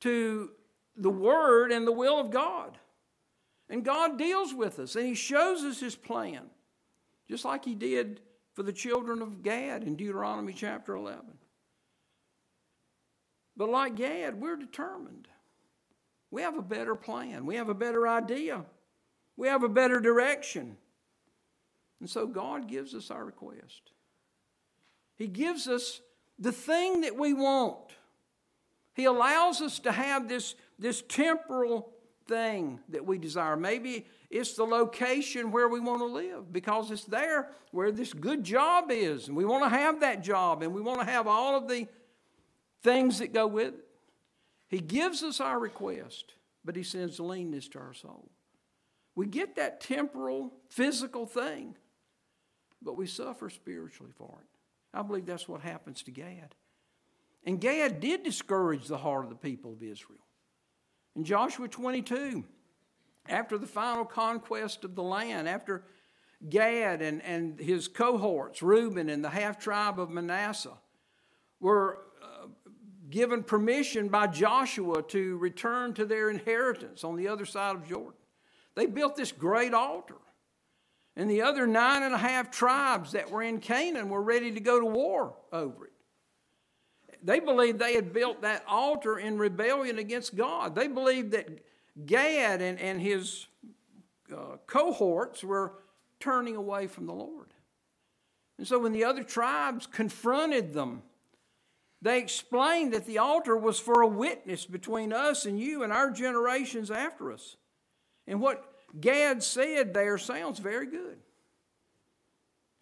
to 0.00 0.50
the 0.96 1.10
Word 1.10 1.72
and 1.72 1.86
the 1.86 1.92
will 1.92 2.18
of 2.18 2.30
God. 2.30 2.78
And 3.68 3.84
God 3.84 4.18
deals 4.18 4.54
with 4.54 4.78
us 4.78 4.96
and 4.96 5.06
He 5.06 5.14
shows 5.14 5.62
us 5.64 5.80
His 5.80 5.96
plan, 5.96 6.42
just 7.28 7.44
like 7.44 7.64
He 7.64 7.74
did 7.74 8.20
for 8.54 8.62
the 8.62 8.72
children 8.72 9.20
of 9.20 9.42
Gad 9.42 9.82
in 9.82 9.96
Deuteronomy 9.96 10.52
chapter 10.52 10.94
11. 10.94 11.24
But 13.56 13.68
like 13.68 13.96
Gad, 13.96 14.40
we're 14.40 14.56
determined. 14.56 15.28
We 16.30 16.42
have 16.42 16.56
a 16.56 16.62
better 16.62 16.94
plan, 16.94 17.46
we 17.46 17.56
have 17.56 17.68
a 17.68 17.74
better 17.74 18.06
idea, 18.06 18.64
we 19.36 19.48
have 19.48 19.62
a 19.62 19.68
better 19.68 20.00
direction. 20.00 20.76
And 22.00 22.10
so 22.10 22.26
God 22.26 22.68
gives 22.68 22.94
us 22.94 23.10
our 23.10 23.24
request. 23.24 23.92
He 25.16 25.28
gives 25.28 25.66
us 25.66 26.02
the 26.38 26.52
thing 26.52 27.00
that 27.02 27.16
we 27.16 27.32
want. 27.32 27.92
He 28.92 29.04
allows 29.04 29.62
us 29.62 29.78
to 29.80 29.92
have 29.92 30.28
this, 30.28 30.54
this 30.78 31.02
temporal 31.02 31.92
thing 32.26 32.80
that 32.88 33.04
we 33.04 33.18
desire. 33.18 33.56
Maybe 33.56 34.06
it's 34.30 34.54
the 34.54 34.64
location 34.64 35.52
where 35.52 35.68
we 35.68 35.80
want 35.80 36.00
to 36.00 36.06
live 36.06 36.52
because 36.52 36.90
it's 36.90 37.04
there 37.04 37.50
where 37.70 37.92
this 37.92 38.12
good 38.12 38.42
job 38.42 38.90
is, 38.90 39.28
and 39.28 39.36
we 39.36 39.44
want 39.44 39.64
to 39.64 39.70
have 39.70 40.00
that 40.00 40.22
job, 40.22 40.62
and 40.62 40.74
we 40.74 40.80
want 40.80 41.00
to 41.00 41.06
have 41.06 41.26
all 41.26 41.56
of 41.56 41.68
the 41.68 41.86
things 42.82 43.18
that 43.18 43.32
go 43.32 43.46
with 43.46 43.74
it. 43.74 43.84
He 44.68 44.80
gives 44.80 45.22
us 45.22 45.40
our 45.40 45.58
request, 45.58 46.34
but 46.64 46.76
He 46.76 46.82
sends 46.82 47.20
leanness 47.20 47.68
to 47.68 47.78
our 47.78 47.94
soul. 47.94 48.30
We 49.14 49.26
get 49.26 49.56
that 49.56 49.80
temporal, 49.80 50.52
physical 50.68 51.26
thing 51.26 51.76
but 52.82 52.96
we 52.96 53.06
suffer 53.06 53.50
spiritually 53.50 54.12
for 54.16 54.38
it. 54.40 54.46
I 54.96 55.02
believe 55.02 55.26
that's 55.26 55.48
what 55.48 55.60
happens 55.60 56.02
to 56.04 56.10
Gad. 56.10 56.54
And 57.44 57.60
Gad 57.60 58.00
did 58.00 58.22
discourage 58.22 58.86
the 58.86 58.98
heart 58.98 59.24
of 59.24 59.30
the 59.30 59.36
people 59.36 59.72
of 59.72 59.82
Israel. 59.82 60.25
In 61.16 61.24
Joshua 61.24 61.66
22, 61.66 62.44
after 63.28 63.56
the 63.56 63.66
final 63.66 64.04
conquest 64.04 64.84
of 64.84 64.94
the 64.94 65.02
land, 65.02 65.48
after 65.48 65.84
Gad 66.46 67.00
and, 67.00 67.22
and 67.22 67.58
his 67.58 67.88
cohorts, 67.88 68.62
Reuben 68.62 69.08
and 69.08 69.24
the 69.24 69.30
half 69.30 69.58
tribe 69.58 69.98
of 69.98 70.10
Manasseh, 70.10 70.76
were 71.58 72.02
uh, 72.22 72.48
given 73.08 73.42
permission 73.42 74.08
by 74.08 74.26
Joshua 74.26 75.02
to 75.04 75.38
return 75.38 75.94
to 75.94 76.04
their 76.04 76.28
inheritance 76.28 77.02
on 77.02 77.16
the 77.16 77.28
other 77.28 77.46
side 77.46 77.74
of 77.74 77.88
Jordan. 77.88 78.20
They 78.74 78.84
built 78.84 79.16
this 79.16 79.32
great 79.32 79.72
altar. 79.72 80.16
And 81.16 81.30
the 81.30 81.40
other 81.40 81.66
nine 81.66 82.02
and 82.02 82.14
a 82.14 82.18
half 82.18 82.50
tribes 82.50 83.12
that 83.12 83.30
were 83.30 83.42
in 83.42 83.60
Canaan 83.60 84.10
were 84.10 84.20
ready 84.20 84.52
to 84.52 84.60
go 84.60 84.78
to 84.78 84.84
war 84.84 85.34
over 85.50 85.86
it. 85.86 85.92
They 87.26 87.40
believed 87.40 87.80
they 87.80 87.94
had 87.94 88.12
built 88.12 88.42
that 88.42 88.62
altar 88.68 89.18
in 89.18 89.36
rebellion 89.36 89.98
against 89.98 90.36
God. 90.36 90.76
They 90.76 90.86
believed 90.86 91.32
that 91.32 91.48
Gad 92.06 92.62
and, 92.62 92.78
and 92.78 93.00
his 93.00 93.46
uh, 94.32 94.58
cohorts 94.68 95.42
were 95.42 95.72
turning 96.20 96.54
away 96.54 96.86
from 96.86 97.06
the 97.06 97.12
Lord. 97.12 97.48
And 98.58 98.66
so 98.66 98.78
when 98.78 98.92
the 98.92 99.04
other 99.04 99.24
tribes 99.24 99.88
confronted 99.88 100.72
them, 100.72 101.02
they 102.00 102.20
explained 102.20 102.92
that 102.92 103.06
the 103.06 103.18
altar 103.18 103.56
was 103.56 103.80
for 103.80 104.02
a 104.02 104.06
witness 104.06 104.64
between 104.64 105.12
us 105.12 105.46
and 105.46 105.58
you 105.58 105.82
and 105.82 105.92
our 105.92 106.12
generations 106.12 106.92
after 106.92 107.32
us. 107.32 107.56
And 108.28 108.40
what 108.40 108.64
Gad 109.00 109.42
said 109.42 109.92
there 109.92 110.16
sounds 110.16 110.60
very 110.60 110.86
good. 110.86 111.18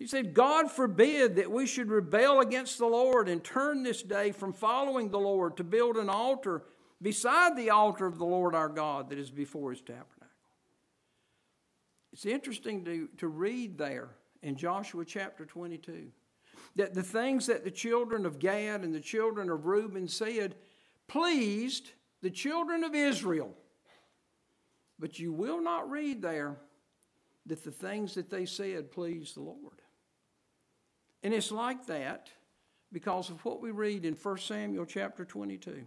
He 0.05 0.09
said, 0.09 0.35
God 0.35 0.71
forbid 0.71 1.37
that 1.37 1.51
we 1.51 1.65
should 1.65 1.89
rebel 1.89 2.41
against 2.41 2.77
the 2.77 2.85
Lord 2.85 3.27
and 3.27 3.43
turn 3.43 3.83
this 3.83 4.03
day 4.03 4.33
from 4.33 4.53
following 4.53 5.09
the 5.09 5.19
Lord 5.19 5.57
to 5.57 5.65
build 5.65 5.97
an 5.97 6.11
altar 6.11 6.63
beside 7.01 7.57
the 7.57 7.71
altar 7.71 8.05
of 8.05 8.19
the 8.19 8.27
Lord 8.27 8.55
our 8.55 8.69
God 8.69 9.09
that 9.09 9.19
is 9.19 9.31
before 9.31 9.71
his 9.71 9.81
tabernacle. 9.81 10.29
It's 12.13 12.27
interesting 12.27 12.85
to, 12.85 13.09
to 13.17 13.29
read 13.29 13.79
there 13.79 14.11
in 14.43 14.57
Joshua 14.57 15.07
chapter 15.07 15.47
22 15.47 16.09
that 16.77 16.93
the 16.93 17.03
things 17.03 17.47
that 17.47 17.65
the 17.65 17.71
children 17.71 18.27
of 18.27 18.39
Gad 18.39 18.83
and 18.83 18.95
the 18.95 19.01
children 19.01 19.49
of 19.49 19.65
Reuben 19.65 20.07
said 20.07 20.55
pleased 21.09 21.93
the 22.21 22.29
children 22.29 22.85
of 22.85 22.95
Israel. 22.95 23.55
But 24.99 25.19
you 25.19 25.33
will 25.33 25.63
not 25.63 25.91
read 25.91 26.21
there 26.21 26.59
that 27.47 27.65
the 27.65 27.71
things 27.71 28.13
that 28.17 28.29
they 28.29 28.45
said 28.45 28.93
pleased 28.93 29.37
the 29.37 29.41
Lord. 29.41 29.81
And 31.25 31.33
it's 31.33 31.51
like 31.51 31.87
that 31.87 32.29
because 32.93 33.31
of 33.31 33.45
what 33.45 33.61
we 33.61 33.71
read 33.71 34.05
in 34.05 34.15
1 34.15 34.39
Samuel 34.39 34.85
chapter 34.85 35.25
22. 35.25 35.87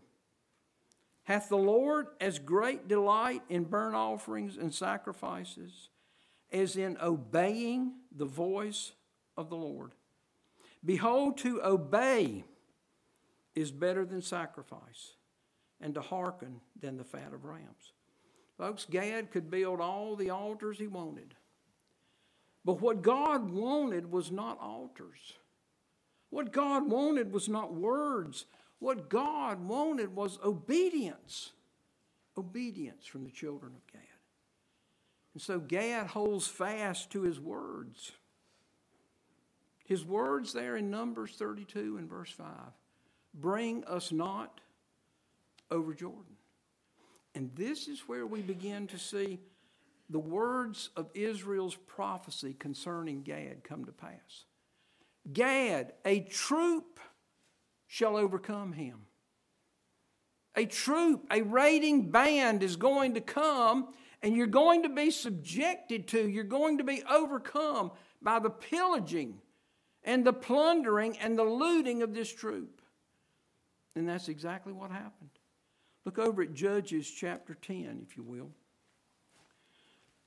Hath 1.23 1.47
the 1.47 1.57
Lord 1.57 2.07
as 2.19 2.39
great 2.39 2.87
delight 2.87 3.43
in 3.47 3.63
burnt 3.63 3.95
offerings 3.95 4.57
and 4.57 4.73
sacrifices 4.73 5.89
as 6.51 6.75
in 6.75 6.97
obeying 7.01 7.93
the 8.15 8.25
voice 8.25 8.93
of 9.37 9.49
the 9.49 9.55
Lord? 9.55 9.91
Behold, 10.83 11.37
to 11.39 11.61
obey 11.63 12.43
is 13.55 13.71
better 13.71 14.05
than 14.05 14.21
sacrifice, 14.21 15.15
and 15.81 15.93
to 15.95 16.01
hearken 16.01 16.61
than 16.79 16.97
the 16.97 17.03
fat 17.03 17.33
of 17.33 17.43
rams. 17.43 17.93
Folks, 18.57 18.85
Gad 18.89 19.31
could 19.31 19.49
build 19.49 19.81
all 19.81 20.15
the 20.15 20.29
altars 20.29 20.77
he 20.77 20.87
wanted. 20.87 21.33
But 22.67 22.81
what 22.81 23.01
God 23.01 23.49
wanted 23.49 24.11
was 24.11 24.29
not 24.29 24.59
altars. 24.59 25.37
What 26.31 26.51
God 26.51 26.89
wanted 26.89 27.31
was 27.31 27.47
not 27.47 27.73
words. 27.73 28.45
What 28.79 29.07
God 29.07 29.65
wanted 29.65 30.13
was 30.13 30.37
obedience. 30.43 31.53
Obedience 32.37 33.05
from 33.05 33.23
the 33.23 33.31
children 33.31 33.71
of 33.73 33.87
Gad. 33.87 34.01
And 35.33 35.41
so 35.41 35.59
Gad 35.59 36.07
holds 36.07 36.45
fast 36.45 37.09
to 37.11 37.21
his 37.21 37.39
words. 37.39 38.11
His 39.85 40.03
words 40.03 40.51
there 40.51 40.75
in 40.75 40.91
Numbers 40.91 41.35
32 41.39 41.95
and 41.97 42.09
verse 42.09 42.31
5 42.31 42.47
bring 43.33 43.85
us 43.85 44.11
not 44.11 44.59
over 45.71 45.93
Jordan. 45.93 46.35
And 47.33 47.49
this 47.55 47.87
is 47.87 48.01
where 48.07 48.27
we 48.27 48.41
begin 48.41 48.87
to 48.87 48.99
see 48.99 49.39
the 50.09 50.19
words 50.19 50.89
of 50.95 51.09
Israel's 51.13 51.75
prophecy 51.75 52.55
concerning 52.57 53.23
Gad 53.23 53.63
come 53.63 53.85
to 53.85 53.91
pass. 53.91 54.45
Gad, 55.31 55.93
a 56.05 56.21
troop 56.21 56.99
shall 57.87 58.15
overcome 58.15 58.73
him. 58.73 59.01
A 60.55 60.65
troop, 60.65 61.25
a 61.29 61.41
raiding 61.41 62.09
band 62.09 62.63
is 62.63 62.77
going 62.77 63.13
to 63.13 63.21
come, 63.21 63.89
and 64.23 64.35
you're 64.35 64.47
going 64.47 64.83
to 64.83 64.89
be 64.89 65.11
subjected 65.11 66.07
to, 66.09 66.27
you're 66.27 66.43
going 66.43 66.79
to 66.79 66.83
be 66.83 67.03
overcome 67.09 67.91
by 68.21 68.39
the 68.39 68.49
pillaging 68.49 69.39
and 70.03 70.25
the 70.25 70.33
plundering 70.33 71.17
and 71.19 71.37
the 71.37 71.43
looting 71.43 72.01
of 72.01 72.13
this 72.13 72.33
troop. 72.33 72.81
And 73.95 74.07
that's 74.07 74.29
exactly 74.29 74.73
what 74.73 74.89
happened. 74.89 75.29
Look 76.05 76.17
over 76.17 76.41
at 76.41 76.53
Judges 76.53 77.09
chapter 77.09 77.55
10, 77.55 78.05
if 78.07 78.15
you 78.15 78.23
will. 78.23 78.49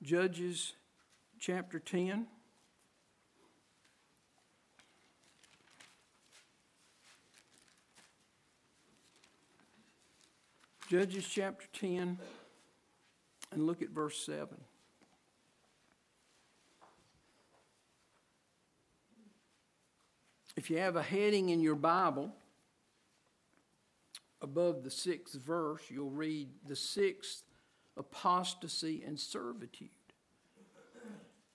Judges 0.03 0.73
chapter 1.39 1.79
10. 1.79 2.27
Judges 10.89 11.29
chapter 11.29 11.67
10, 11.75 12.19
and 13.53 13.67
look 13.67 13.83
at 13.83 13.91
verse 13.91 14.25
7. 14.25 14.49
If 20.57 20.69
you 20.71 20.79
have 20.79 20.97
a 20.97 21.03
heading 21.03 21.51
in 21.51 21.61
your 21.61 21.77
Bible 21.77 22.33
above 24.43 24.83
the 24.83 24.91
sixth 24.91 25.35
verse, 25.35 25.83
you'll 25.91 26.11
read 26.11 26.49
the 26.67 26.75
sixth 26.75 27.45
apostasy 28.01 29.05
and 29.07 29.19
servitude. 29.19 29.91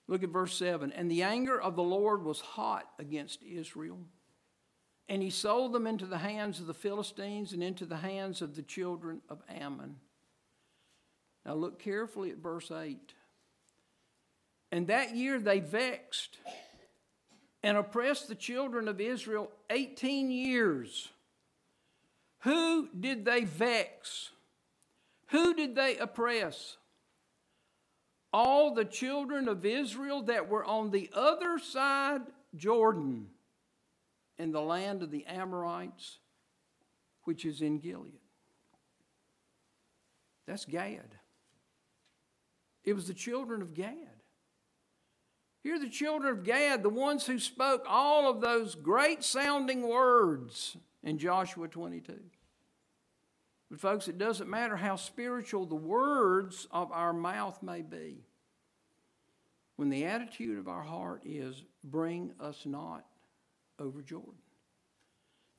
Look 0.08 0.22
at 0.22 0.30
verse 0.30 0.56
7. 0.56 0.92
And 0.92 1.10
the 1.10 1.22
anger 1.22 1.60
of 1.60 1.76
the 1.76 1.82
Lord 1.82 2.24
was 2.24 2.40
hot 2.40 2.88
against 2.98 3.42
Israel 3.42 3.98
and 5.08 5.22
he 5.22 5.30
sold 5.30 5.72
them 5.72 5.86
into 5.86 6.06
the 6.06 6.18
hands 6.18 6.58
of 6.58 6.66
the 6.66 6.74
Philistines 6.74 7.52
and 7.52 7.62
into 7.62 7.86
the 7.86 7.96
hands 7.96 8.42
of 8.42 8.56
the 8.56 8.62
children 8.62 9.20
of 9.28 9.40
Ammon. 9.48 9.96
Now 11.44 11.54
look 11.54 11.78
carefully 11.78 12.30
at 12.30 12.38
verse 12.38 12.72
8. 12.72 13.14
And 14.72 14.88
that 14.88 15.14
year 15.14 15.38
they 15.38 15.60
vexed 15.60 16.38
and 17.62 17.76
oppressed 17.76 18.26
the 18.26 18.34
children 18.34 18.88
of 18.88 19.00
Israel 19.00 19.50
18 19.70 20.30
years. 20.30 21.08
Who 22.40 22.88
did 22.88 23.24
they 23.24 23.44
vex? 23.44 24.30
Who 25.28 25.54
did 25.54 25.74
they 25.74 25.96
oppress? 25.96 26.76
All 28.32 28.74
the 28.74 28.84
children 28.84 29.48
of 29.48 29.64
Israel 29.64 30.22
that 30.22 30.48
were 30.48 30.64
on 30.64 30.90
the 30.90 31.10
other 31.14 31.58
side 31.58 32.22
Jordan 32.54 33.28
in 34.38 34.52
the 34.52 34.60
land 34.60 35.02
of 35.02 35.10
the 35.10 35.24
Amorites, 35.26 36.18
which 37.24 37.44
is 37.44 37.62
in 37.62 37.78
Gilead. 37.78 38.20
That's 40.46 40.64
Gad. 40.64 41.16
It 42.84 42.94
was 42.94 43.08
the 43.08 43.14
children 43.14 43.62
of 43.62 43.74
Gad. 43.74 43.94
Here, 45.62 45.80
the 45.80 45.88
children 45.88 46.30
of 46.30 46.44
Gad, 46.44 46.84
the 46.84 46.88
ones 46.88 47.26
who 47.26 47.40
spoke 47.40 47.84
all 47.88 48.30
of 48.30 48.40
those 48.40 48.76
great 48.76 49.24
sounding 49.24 49.88
words 49.88 50.76
in 51.02 51.18
Joshua 51.18 51.66
22. 51.66 52.14
But, 53.70 53.80
folks, 53.80 54.08
it 54.08 54.18
doesn't 54.18 54.48
matter 54.48 54.76
how 54.76 54.96
spiritual 54.96 55.66
the 55.66 55.74
words 55.74 56.68
of 56.70 56.92
our 56.92 57.12
mouth 57.12 57.62
may 57.62 57.82
be. 57.82 58.24
When 59.76 59.90
the 59.90 60.04
attitude 60.04 60.58
of 60.58 60.68
our 60.68 60.82
heart 60.82 61.22
is, 61.24 61.62
bring 61.84 62.32
us 62.40 62.64
not 62.64 63.04
over 63.78 64.02
Jordan. 64.02 64.34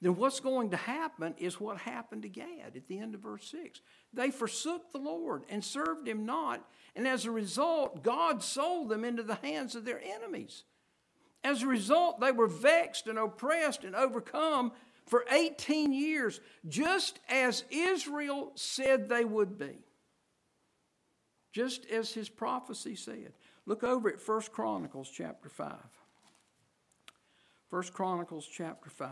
Then 0.01 0.15
what's 0.15 0.39
going 0.39 0.69
to 0.71 0.77
happen 0.77 1.33
is 1.37 1.59
what 1.59 1.77
happened 1.77 2.21
to 2.21 2.29
Gad 2.29 2.75
at 2.75 2.87
the 2.87 2.99
end 2.99 3.15
of 3.15 3.21
verse 3.21 3.49
6. 3.49 3.81
They 4.13 4.29
forsook 4.29 4.91
the 4.91 4.99
Lord 4.99 5.43
and 5.49 5.63
served 5.63 6.07
him 6.07 6.25
not, 6.25 6.63
and 6.95 7.07
as 7.07 7.25
a 7.25 7.31
result, 7.31 8.03
God 8.03 8.43
sold 8.43 8.89
them 8.89 9.03
into 9.03 9.23
the 9.23 9.35
hands 9.35 9.75
of 9.75 9.85
their 9.85 10.01
enemies. 10.01 10.63
As 11.43 11.63
a 11.63 11.67
result, 11.67 12.19
they 12.19 12.31
were 12.31 12.47
vexed 12.47 13.07
and 13.07 13.17
oppressed 13.17 13.83
and 13.83 13.95
overcome 13.95 14.71
for 15.07 15.25
18 15.31 15.93
years, 15.93 16.39
just 16.67 17.19
as 17.29 17.63
Israel 17.71 18.51
said 18.55 19.09
they 19.09 19.25
would 19.25 19.57
be. 19.57 19.79
Just 21.53 21.85
as 21.85 22.13
his 22.13 22.29
prophecy 22.29 22.95
said. 22.95 23.33
Look 23.65 23.83
over 23.83 24.09
at 24.09 24.25
1 24.25 24.41
Chronicles 24.51 25.09
chapter 25.09 25.49
5. 25.49 25.73
1 27.69 27.83
Chronicles 27.93 28.47
chapter 28.47 28.89
5. 28.89 29.09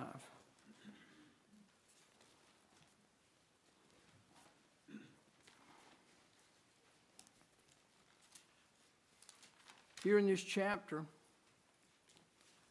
Here 10.04 10.20
in 10.20 10.28
this 10.28 10.44
chapter, 10.44 11.04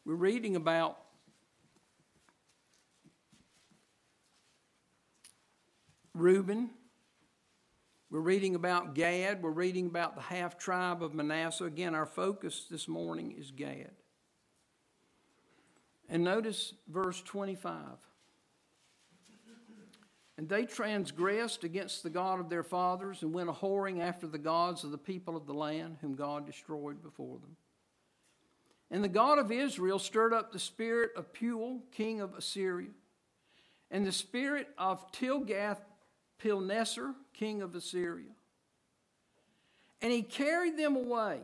we're 0.05 0.15
reading 0.15 0.55
about 0.55 1.04
Reuben. 6.15 6.69
We're 8.09 8.21
reading 8.21 8.55
about 8.55 8.95
Gad. 8.95 9.43
We're 9.43 9.51
reading 9.51 9.87
about 9.87 10.15
the 10.15 10.21
half 10.21 10.57
tribe 10.57 11.03
of 11.03 11.13
Manasseh. 11.13 11.65
Again, 11.65 11.93
our 11.93 12.05
focus 12.05 12.67
this 12.71 12.87
morning 12.87 13.35
is 13.37 13.51
Gad. 13.51 13.91
And 16.07 16.23
notice 16.23 16.73
verse 16.87 17.21
25. 17.21 17.75
And 20.37 20.47
they 20.47 20.65
transgressed 20.65 21.65
against 21.65 22.03
the 22.03 22.09
God 22.09 22.39
of 22.39 22.49
their 22.49 22.63
fathers 22.63 23.21
and 23.21 23.33
went 23.33 23.49
a 23.49 23.53
whoring 23.53 24.01
after 24.01 24.27
the 24.27 24.37
gods 24.37 24.83
of 24.83 24.91
the 24.91 24.97
people 24.97 25.35
of 25.35 25.47
the 25.47 25.53
land, 25.53 25.97
whom 25.99 26.15
God 26.15 26.45
destroyed 26.45 27.03
before 27.03 27.39
them. 27.39 27.57
And 28.89 29.03
the 29.03 29.09
God 29.09 29.39
of 29.39 29.51
Israel 29.51 29.99
stirred 29.99 30.33
up 30.33 30.51
the 30.51 30.59
spirit 30.59 31.11
of 31.17 31.33
Pul, 31.33 31.81
king 31.91 32.21
of 32.21 32.33
Assyria, 32.35 32.91
and 33.91 34.05
the 34.05 34.11
spirit 34.11 34.69
of 34.77 35.11
Tilgath 35.11 35.79
Pilneser, 36.43 37.13
king 37.33 37.61
of 37.61 37.75
Assyria. 37.75 38.31
And 40.01 40.11
he 40.11 40.21
carried 40.21 40.77
them 40.77 40.95
away, 40.95 41.39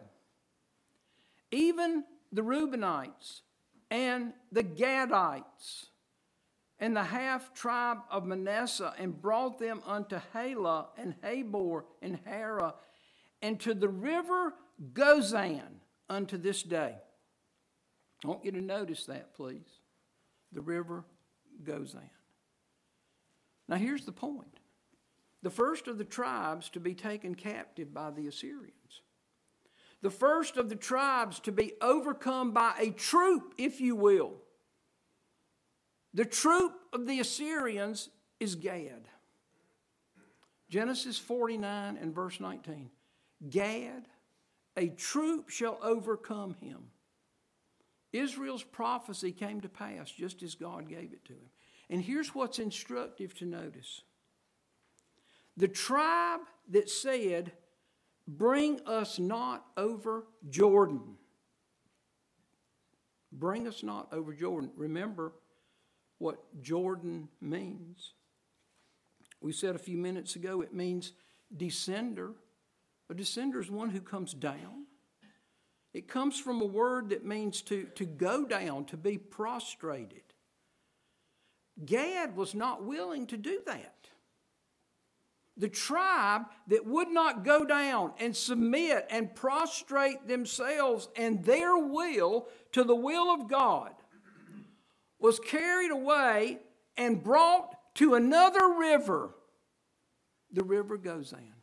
even 1.52 2.04
the 2.32 2.42
Reubenites 2.42 3.42
and 3.90 4.34
the 4.52 4.64
Gadites 4.64 5.88
and 6.80 6.96
the 6.96 7.04
half 7.04 7.54
tribe 7.54 8.00
of 8.10 8.26
Manasseh, 8.26 8.94
and 8.98 9.22
brought 9.22 9.60
them 9.60 9.82
unto 9.86 10.20
Halah 10.34 10.88
and 10.98 11.14
Habor 11.22 11.84
and 12.02 12.18
Hara, 12.26 12.74
and 13.42 13.60
to 13.60 13.76
the 13.76 13.88
river 13.88 14.56
Gozan 14.94 15.62
unto 16.10 16.38
this 16.38 16.64
day. 16.64 16.96
I 18.24 18.28
want 18.28 18.44
you 18.44 18.52
to 18.52 18.62
notice 18.62 19.06
that, 19.06 19.36
please. 19.36 19.80
The 20.52 20.62
river 20.62 21.06
Gozan. 21.64 22.10
Now, 23.68 23.78
here's 23.78 24.06
the 24.06 24.12
point 24.12 24.60
the 25.42 25.50
first 25.50 25.88
of 25.88 25.98
the 25.98 26.04
tribes 26.04 26.70
to 26.70 26.80
be 26.80 26.94
taken 26.94 27.36
captive 27.36 27.94
by 27.94 28.12
the 28.12 28.28
Assyrians, 28.28 29.02
the 30.02 30.10
first 30.10 30.58
of 30.58 30.70
the 30.70 30.76
tribes 30.76 31.40
to 31.42 31.52
be 31.52 31.74
overcome 31.82 32.52
by 32.52 32.74
a 32.80 32.92
troop, 32.92 33.54
if 33.58 33.80
you 33.80 33.96
will. 33.96 34.34
The 36.14 36.26
troop 36.26 36.74
of 36.92 37.08
the 37.08 37.20
Assyrians 37.20 38.10
is 38.40 38.56
Gad. 38.56 39.08
Genesis 40.70 41.18
49 41.18 41.98
and 41.98 42.14
verse 42.14 42.40
19. 42.40 42.90
Gad, 43.50 44.06
a 44.78 44.88
troop 44.90 45.50
shall 45.50 45.78
overcome 45.82 46.56
him. 46.62 46.84
Israel's 48.14 48.64
prophecy 48.64 49.32
came 49.32 49.62
to 49.62 49.70
pass 49.70 50.12
just 50.12 50.44
as 50.44 50.56
God 50.56 50.90
gave 50.90 51.14
it 51.14 51.26
to 51.26 51.34
him. 51.34 51.50
And 51.90 52.02
here's 52.02 52.34
what's 52.34 52.60
instructive 52.60 53.34
to 53.36 53.46
notice 53.46 54.02
the 55.62 55.68
tribe 55.68 56.40
that 56.72 56.90
said, 56.90 57.52
Bring 58.28 58.80
us 58.88 59.20
not 59.20 59.66
over 59.78 60.26
Jordan. 60.50 61.18
Bring 63.32 63.68
us 63.68 63.84
not 63.84 64.08
over 64.12 64.34
Jordan. 64.34 64.72
Remember 64.76 65.34
what 66.18 66.62
Jordan 66.64 67.30
means. 67.40 68.14
We 69.40 69.52
said 69.52 69.76
a 69.76 69.80
few 69.80 69.98
minutes 69.98 70.36
ago 70.36 70.62
it 70.62 70.74
means 70.74 71.14
descender. 71.56 72.34
A 73.12 73.14
descender 73.14 73.60
is 73.60 73.70
one 73.70 73.90
who 73.90 74.02
comes 74.02 74.34
down. 74.34 74.86
It 75.94 76.08
comes 76.08 76.40
from 76.40 76.62
a 76.62 76.66
word 76.66 77.10
that 77.10 77.24
means 77.24 77.62
to, 77.64 77.84
to 77.96 78.06
go 78.06 78.46
down, 78.46 78.86
to 78.86 78.98
be 78.98 79.18
prostrated. 79.18 80.24
Gad 81.86 82.36
was 82.36 82.56
not 82.56 82.84
willing 82.84 83.28
to 83.28 83.38
do 83.38 83.62
that. 83.68 84.08
The 85.58 85.70
tribe 85.70 86.44
that 86.68 86.86
would 86.86 87.10
not 87.10 87.44
go 87.44 87.66
down 87.66 88.14
and 88.20 88.36
submit 88.36 89.06
and 89.10 89.36
prostrate 89.36 90.28
themselves 90.28 91.10
and 91.16 91.44
their 91.44 91.78
will 91.78 92.48
to 92.72 92.84
the 92.84 92.96
will 92.96 93.34
of 93.34 93.50
God 93.50 93.94
was 95.20 95.40
carried 95.40 95.92
away 95.92 96.60
and 96.98 97.24
brought 97.24 97.76
to 97.96 98.16
another 98.16 98.76
river, 98.80 99.36
the 100.52 100.64
river 100.64 100.98
Gozan. 100.98 101.54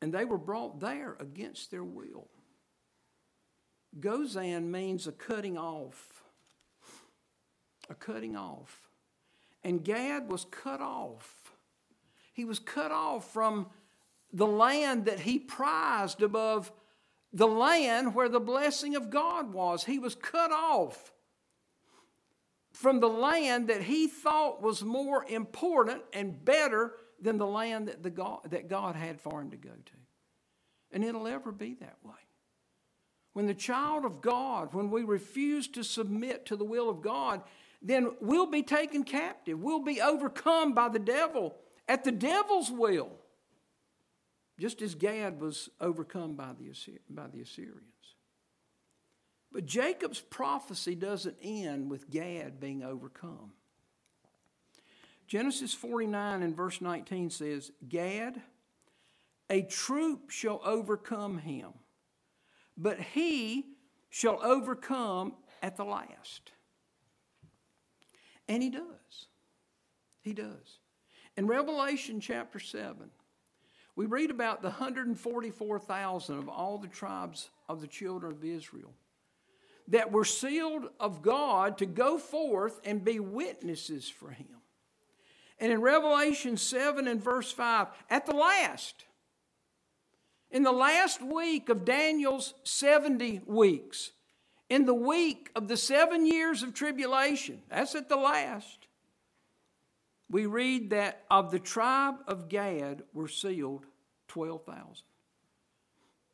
And 0.00 0.12
they 0.12 0.24
were 0.24 0.38
brought 0.38 0.80
there 0.80 1.16
against 1.20 1.70
their 1.70 1.84
will. 1.84 2.28
Gozan 4.00 4.70
means 4.70 5.06
a 5.06 5.12
cutting 5.12 5.58
off. 5.58 6.22
A 7.90 7.94
cutting 7.94 8.36
off. 8.36 8.88
And 9.62 9.84
Gad 9.84 10.30
was 10.30 10.46
cut 10.50 10.80
off. 10.80 11.41
He 12.42 12.46
was 12.46 12.58
cut 12.58 12.90
off 12.90 13.32
from 13.32 13.68
the 14.32 14.48
land 14.48 15.04
that 15.04 15.20
he 15.20 15.38
prized 15.38 16.22
above 16.22 16.72
the 17.32 17.46
land 17.46 18.16
where 18.16 18.28
the 18.28 18.40
blessing 18.40 18.96
of 18.96 19.10
God 19.10 19.52
was. 19.52 19.84
He 19.84 20.00
was 20.00 20.16
cut 20.16 20.50
off 20.50 21.12
from 22.72 22.98
the 22.98 23.08
land 23.08 23.68
that 23.68 23.82
he 23.82 24.08
thought 24.08 24.60
was 24.60 24.82
more 24.82 25.24
important 25.28 26.02
and 26.12 26.44
better 26.44 26.94
than 27.20 27.38
the 27.38 27.46
land 27.46 27.86
that, 27.86 28.02
the 28.02 28.10
God, 28.10 28.40
that 28.50 28.68
God 28.68 28.96
had 28.96 29.20
for 29.20 29.40
him 29.40 29.52
to 29.52 29.56
go 29.56 29.70
to. 29.70 29.92
And 30.90 31.04
it'll 31.04 31.28
ever 31.28 31.52
be 31.52 31.74
that 31.74 31.98
way. 32.02 32.10
When 33.34 33.46
the 33.46 33.54
child 33.54 34.04
of 34.04 34.20
God, 34.20 34.74
when 34.74 34.90
we 34.90 35.04
refuse 35.04 35.68
to 35.68 35.84
submit 35.84 36.46
to 36.46 36.56
the 36.56 36.64
will 36.64 36.90
of 36.90 37.02
God, 37.02 37.42
then 37.80 38.10
we'll 38.20 38.50
be 38.50 38.64
taken 38.64 39.04
captive. 39.04 39.60
We'll 39.60 39.84
be 39.84 40.00
overcome 40.00 40.74
by 40.74 40.88
the 40.88 40.98
devil 40.98 41.54
at 41.92 42.04
the 42.04 42.10
devil's 42.10 42.70
will, 42.70 43.10
just 44.58 44.80
as 44.80 44.94
Gad 44.94 45.38
was 45.42 45.68
overcome 45.78 46.36
by 46.36 46.52
the, 46.58 46.72
by 47.10 47.26
the 47.26 47.42
Assyrians. 47.42 47.82
But 49.52 49.66
Jacob's 49.66 50.18
prophecy 50.18 50.94
doesn't 50.94 51.36
end 51.42 51.90
with 51.90 52.08
Gad 52.08 52.60
being 52.60 52.82
overcome. 52.82 53.52
Genesis 55.26 55.74
49 55.74 56.42
and 56.42 56.56
verse 56.56 56.80
19 56.80 57.28
says, 57.28 57.70
Gad, 57.86 58.40
a 59.50 59.60
troop 59.60 60.30
shall 60.30 60.62
overcome 60.64 61.36
him, 61.36 61.72
but 62.74 62.98
he 62.98 63.66
shall 64.08 64.42
overcome 64.42 65.34
at 65.62 65.76
the 65.76 65.84
last. 65.84 66.52
And 68.48 68.62
he 68.62 68.70
does. 68.70 69.26
He 70.22 70.32
does. 70.32 70.78
In 71.36 71.46
Revelation 71.46 72.20
chapter 72.20 72.58
7, 72.58 73.10
we 73.96 74.06
read 74.06 74.30
about 74.30 74.62
the 74.62 74.68
144,000 74.68 76.38
of 76.38 76.48
all 76.48 76.78
the 76.78 76.88
tribes 76.88 77.50
of 77.68 77.80
the 77.80 77.86
children 77.86 78.32
of 78.32 78.44
Israel 78.44 78.92
that 79.88 80.12
were 80.12 80.24
sealed 80.24 80.88
of 81.00 81.22
God 81.22 81.78
to 81.78 81.86
go 81.86 82.18
forth 82.18 82.80
and 82.84 83.04
be 83.04 83.18
witnesses 83.18 84.08
for 84.08 84.30
him. 84.30 84.46
And 85.58 85.72
in 85.72 85.80
Revelation 85.80 86.56
7 86.56 87.06
and 87.06 87.22
verse 87.22 87.52
5, 87.52 87.88
at 88.10 88.26
the 88.26 88.34
last, 88.34 89.04
in 90.50 90.62
the 90.62 90.72
last 90.72 91.22
week 91.22 91.68
of 91.68 91.84
Daniel's 91.84 92.54
70 92.64 93.42
weeks, 93.46 94.12
in 94.68 94.86
the 94.86 94.94
week 94.94 95.50
of 95.54 95.68
the 95.68 95.76
seven 95.76 96.26
years 96.26 96.62
of 96.62 96.74
tribulation, 96.74 97.62
that's 97.68 97.94
at 97.94 98.08
the 98.08 98.16
last, 98.16 98.81
we 100.32 100.46
read 100.46 100.90
that 100.90 101.24
of 101.30 101.50
the 101.50 101.58
tribe 101.58 102.14
of 102.26 102.48
Gad 102.48 103.02
were 103.12 103.28
sealed 103.28 103.84
12,000. 104.28 105.04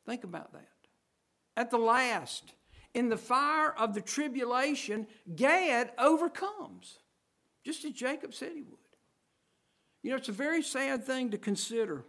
Think 0.07 0.23
about 0.23 0.53
that. 0.53 0.69
At 1.57 1.73
the 1.73 1.79
last, 1.79 2.55
in 2.95 3.09
the 3.09 3.17
fire 3.17 3.75
of 3.77 3.95
the 3.95 4.01
tribulation, 4.01 5.09
Gad 5.35 5.91
overcomes, 5.99 7.01
just 7.65 7.85
as 7.85 7.91
Jacob 7.91 8.33
said 8.35 8.53
he 8.55 8.63
would. 8.63 8.79
You 10.05 10.11
know, 10.11 10.17
it's 10.17 10.29
a 10.29 10.33
very 10.33 10.63
sad 10.63 11.05
thing 11.05 11.33
to 11.33 11.39
consider, 11.39 12.05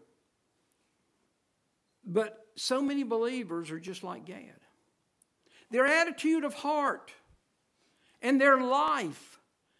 but 2.05 2.45
so 2.55 2.83
many 2.83 3.01
believers 3.01 3.71
are 3.71 3.79
just 3.79 4.03
like 4.03 4.25
Gad. 4.25 4.59
Their 5.71 5.87
attitude 5.87 6.43
of 6.43 6.53
heart 6.53 7.11
and 8.21 8.39
their 8.39 8.61
life 8.61 9.39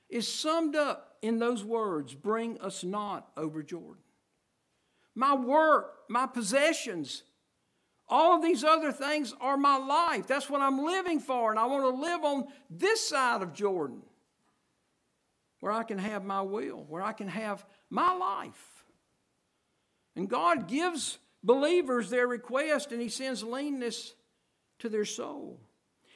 is 0.10 0.28
summed 0.28 0.76
up 0.76 1.09
in 1.22 1.40
those 1.40 1.64
words 1.64 2.14
bring 2.14 2.60
us 2.60 2.84
not 2.84 3.32
over 3.36 3.64
Jordan. 3.64 4.04
My 5.16 5.36
work, 5.36 5.96
my 6.08 6.26
possessions, 6.26 7.24
all 8.08 8.36
of 8.36 8.42
these 8.42 8.64
other 8.64 8.92
things 8.92 9.34
are 9.40 9.58
my 9.58 9.78
life. 9.78 10.28
That's 10.28 10.50
what 10.50 10.62
I'm 10.62 10.84
living 10.84 11.20
for, 11.20 11.52
and 11.52 11.60
I 11.60 11.66
want 11.66 11.84
to 11.84 12.02
live 12.02 12.24
on 12.24 12.48
this 12.70 13.08
side 13.08 13.42
of 13.42 13.54
Jordan 13.54 14.02
where 15.60 15.72
I 15.72 15.84
can 15.84 15.98
have 15.98 16.24
my 16.24 16.42
will, 16.42 16.86
where 16.88 17.04
I 17.04 17.12
can 17.12 17.28
have 17.28 17.66
my 17.90 18.14
life. 18.14 18.86
And 20.16 20.30
God 20.30 20.68
gives 20.68 21.18
believers 21.44 22.10
their 22.10 22.28
request, 22.28 22.92
and 22.92 23.02
He 23.02 23.10
sends 23.10 23.44
leanness 23.44 24.14
to 24.80 24.90
their 24.90 25.06
soul. 25.06 25.60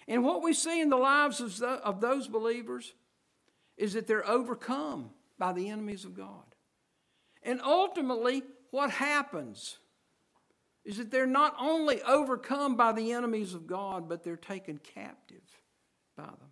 And 0.07 0.23
what 0.23 0.43
we 0.43 0.53
see 0.53 0.81
in 0.81 0.89
the 0.89 0.97
lives 0.97 1.61
of, 1.61 2.01
those 2.01 2.27
believers 2.27 2.93
is 3.77 3.93
that 3.93 4.07
they're 4.07 4.27
overcome 4.27 5.09
by 5.37 5.53
the 5.53 5.69
enemies 5.69 6.05
of 6.05 6.15
God. 6.15 6.55
And 7.41 7.61
ultimately, 7.61 8.43
what 8.71 8.89
happens? 8.89 9.77
is 10.85 10.97
that 10.97 11.11
they're 11.11 11.25
not 11.25 11.55
only 11.59 12.01
overcome 12.03 12.75
by 12.75 12.91
the 12.91 13.13
enemies 13.13 13.53
of 13.53 13.67
God, 13.67 14.09
but 14.09 14.23
they're 14.23 14.35
taken 14.35 14.77
captive 14.77 15.43
by 16.17 16.25
them. 16.25 16.51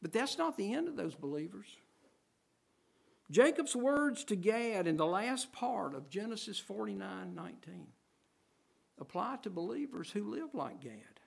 But 0.00 0.12
that's 0.12 0.38
not 0.38 0.56
the 0.56 0.72
end 0.72 0.88
of 0.88 0.96
those 0.96 1.14
believers. 1.14 1.66
Jacob's 3.30 3.76
words 3.76 4.24
to 4.24 4.36
Gad 4.36 4.86
in 4.86 4.96
the 4.96 5.06
last 5.06 5.52
part 5.52 5.94
of 5.94 6.08
Genesis 6.08 6.58
49 6.58 7.34
19 7.34 7.86
apply 9.00 9.36
to 9.42 9.50
believers 9.50 10.10
who 10.10 10.24
live 10.24 10.54
like 10.54 10.80
Gad. 10.80 11.20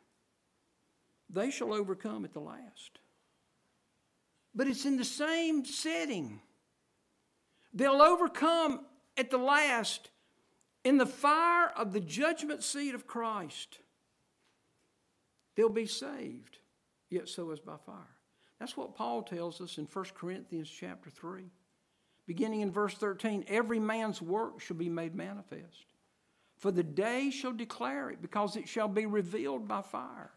They 1.29 1.51
shall 1.51 1.73
overcome 1.73 2.25
at 2.25 2.33
the 2.33 2.39
last. 2.39 2.99
But 4.53 4.67
it's 4.67 4.85
in 4.85 4.97
the 4.97 5.05
same 5.05 5.65
setting. 5.65 6.41
They'll 7.73 8.01
overcome 8.01 8.81
at 9.17 9.29
the 9.29 9.37
last 9.37 10.09
in 10.83 10.97
the 10.97 11.05
fire 11.05 11.69
of 11.75 11.93
the 11.93 11.99
judgment 11.99 12.63
seat 12.63 12.95
of 12.95 13.05
Christ, 13.05 13.79
they'll 15.55 15.69
be 15.69 15.85
saved, 15.85 16.57
yet 17.09 17.29
so 17.29 17.51
is 17.51 17.59
by 17.59 17.77
fire. 17.85 18.17
That's 18.59 18.75
what 18.77 18.95
Paul 18.95 19.23
tells 19.23 19.61
us 19.61 19.77
in 19.77 19.85
1 19.85 20.05
Corinthians 20.15 20.69
chapter 20.69 21.09
3. 21.09 21.43
Beginning 22.27 22.61
in 22.61 22.71
verse 22.71 22.93
13, 22.95 23.45
every 23.47 23.79
man's 23.79 24.21
work 24.21 24.59
shall 24.59 24.77
be 24.77 24.89
made 24.89 25.15
manifest. 25.15 25.85
For 26.57 26.71
the 26.71 26.83
day 26.83 27.31
shall 27.31 27.53
declare 27.53 28.09
it, 28.11 28.21
because 28.21 28.55
it 28.55 28.67
shall 28.67 28.87
be 28.87 29.05
revealed 29.05 29.67
by 29.67 29.81
fire. 29.81 30.31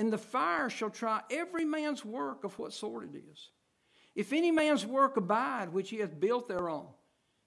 And 0.00 0.10
the 0.10 0.16
fire 0.16 0.70
shall 0.70 0.88
try 0.88 1.20
every 1.30 1.66
man's 1.66 2.06
work 2.06 2.42
of 2.42 2.58
what 2.58 2.72
sort 2.72 3.04
it 3.04 3.22
is. 3.30 3.50
If 4.14 4.32
any 4.32 4.50
man's 4.50 4.86
work 4.86 5.18
abide, 5.18 5.74
which 5.74 5.90
he 5.90 5.98
hath 5.98 6.18
built 6.18 6.48
thereon, 6.48 6.86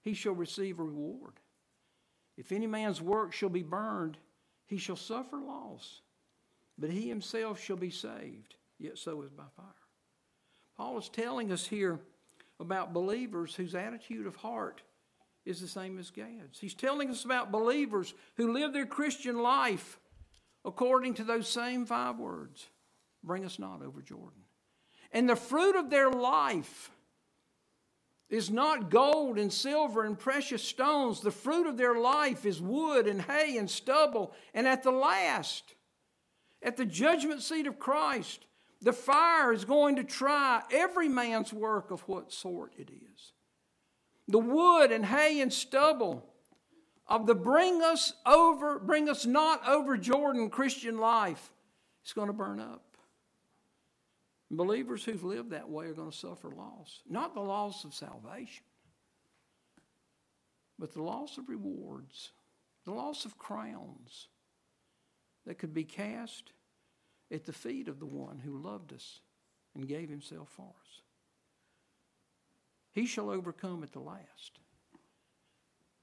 he 0.02 0.14
shall 0.14 0.34
receive 0.34 0.78
a 0.78 0.84
reward. 0.84 1.32
If 2.36 2.52
any 2.52 2.68
man's 2.68 3.02
work 3.02 3.32
shall 3.32 3.48
be 3.48 3.64
burned, 3.64 4.18
he 4.66 4.76
shall 4.78 4.94
suffer 4.94 5.36
loss, 5.36 6.02
but 6.78 6.90
he 6.90 7.08
himself 7.08 7.60
shall 7.60 7.74
be 7.74 7.90
saved, 7.90 8.54
yet 8.78 8.98
so 8.98 9.22
is 9.22 9.32
by 9.32 9.42
fire. 9.56 9.66
Paul 10.76 10.96
is 10.98 11.08
telling 11.08 11.50
us 11.50 11.66
here 11.66 11.98
about 12.60 12.92
believers 12.92 13.56
whose 13.56 13.74
attitude 13.74 14.28
of 14.28 14.36
heart 14.36 14.80
is 15.44 15.60
the 15.60 15.66
same 15.66 15.98
as 15.98 16.12
Gad's. 16.12 16.60
He's 16.60 16.74
telling 16.74 17.10
us 17.10 17.24
about 17.24 17.50
believers 17.50 18.14
who 18.36 18.52
live 18.52 18.72
their 18.72 18.86
Christian 18.86 19.42
life 19.42 19.98
according 20.64 21.14
to 21.14 21.24
those 21.24 21.48
same 21.48 21.86
five 21.86 22.18
words 22.18 22.68
bring 23.22 23.44
us 23.44 23.58
not 23.58 23.82
over 23.82 24.02
Jordan. 24.02 24.42
And 25.12 25.28
the 25.28 25.36
fruit 25.36 25.76
of 25.76 25.90
their 25.90 26.10
life 26.10 26.90
is 28.28 28.50
not 28.50 28.90
gold 28.90 29.38
and 29.38 29.52
silver 29.52 30.04
and 30.04 30.18
precious 30.18 30.62
stones. 30.62 31.20
The 31.20 31.30
fruit 31.30 31.66
of 31.66 31.76
their 31.76 31.94
life 31.94 32.44
is 32.44 32.60
wood 32.60 33.06
and 33.06 33.22
hay 33.22 33.56
and 33.56 33.70
stubble. 33.70 34.32
And 34.52 34.66
at 34.66 34.82
the 34.82 34.90
last, 34.90 35.74
at 36.62 36.76
the 36.76 36.84
judgment 36.84 37.42
seat 37.42 37.66
of 37.66 37.78
Christ, 37.78 38.46
the 38.80 38.92
fire 38.92 39.52
is 39.52 39.64
going 39.64 39.96
to 39.96 40.04
try 40.04 40.62
every 40.72 41.08
man's 41.08 41.52
work 41.52 41.90
of 41.90 42.00
what 42.08 42.32
sort 42.32 42.74
it 42.76 42.90
is. 42.90 43.32
The 44.26 44.38
wood 44.38 44.90
and 44.90 45.04
hay 45.04 45.40
and 45.40 45.52
stubble 45.52 46.24
of 47.06 47.26
the 47.26 47.34
bring 47.34 47.82
us 47.82 48.12
over, 48.24 48.78
bring 48.78 49.08
us 49.08 49.26
not 49.26 49.66
over 49.68 49.96
Jordan 49.96 50.48
Christian 50.48 50.98
life 50.98 51.50
is 52.04 52.12
going 52.12 52.28
to 52.28 52.32
burn 52.32 52.60
up. 52.60 52.82
Believers 54.50 55.04
who've 55.04 55.24
lived 55.24 55.50
that 55.50 55.68
way 55.68 55.86
are 55.86 55.94
going 55.94 56.10
to 56.10 56.16
suffer 56.16 56.50
loss. 56.50 57.00
Not 57.08 57.34
the 57.34 57.40
loss 57.40 57.84
of 57.84 57.94
salvation, 57.94 58.64
but 60.78 60.92
the 60.92 61.02
loss 61.02 61.38
of 61.38 61.48
rewards, 61.48 62.30
the 62.84 62.92
loss 62.92 63.24
of 63.24 63.38
crowns 63.38 64.28
that 65.46 65.58
could 65.58 65.74
be 65.74 65.84
cast 65.84 66.52
at 67.30 67.44
the 67.44 67.52
feet 67.52 67.88
of 67.88 67.98
the 67.98 68.06
one 68.06 68.38
who 68.38 68.58
loved 68.58 68.92
us 68.92 69.20
and 69.74 69.88
gave 69.88 70.08
himself 70.08 70.48
for 70.50 70.72
us. 70.80 71.00
He 72.92 73.06
shall 73.06 73.30
overcome 73.30 73.82
at 73.82 73.92
the 73.92 74.00
last. 74.00 74.60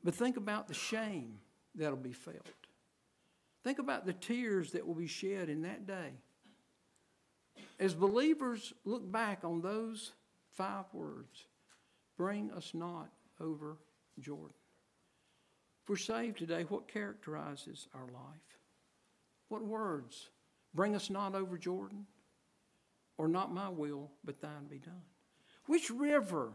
But 0.03 0.15
think 0.15 0.37
about 0.37 0.67
the 0.67 0.73
shame 0.73 1.39
that'll 1.75 1.95
be 1.95 2.13
felt. 2.13 2.47
Think 3.63 3.79
about 3.79 4.05
the 4.05 4.13
tears 4.13 4.71
that 4.71 4.85
will 4.85 4.95
be 4.95 5.07
shed 5.07 5.49
in 5.49 5.61
that 5.61 5.85
day 5.85 6.13
as 7.79 7.93
believers 7.93 8.73
look 8.85 9.11
back 9.11 9.43
on 9.43 9.61
those 9.61 10.13
five 10.51 10.85
words 10.93 11.47
bring 12.17 12.51
us 12.51 12.71
not 12.73 13.09
over 13.39 13.77
Jordan. 14.19 14.53
If 15.83 15.89
we're 15.89 15.95
saved 15.95 16.37
today, 16.37 16.65
what 16.69 16.87
characterizes 16.87 17.87
our 17.95 18.05
life? 18.05 18.59
What 19.49 19.65
words? 19.65 20.29
Bring 20.75 20.95
us 20.95 21.09
not 21.09 21.33
over 21.33 21.57
Jordan? 21.57 22.05
Or 23.17 23.27
not 23.27 23.53
my 23.53 23.69
will, 23.69 24.11
but 24.23 24.39
thine 24.39 24.67
be 24.69 24.77
done? 24.77 25.01
Which 25.65 25.89
river 25.89 26.51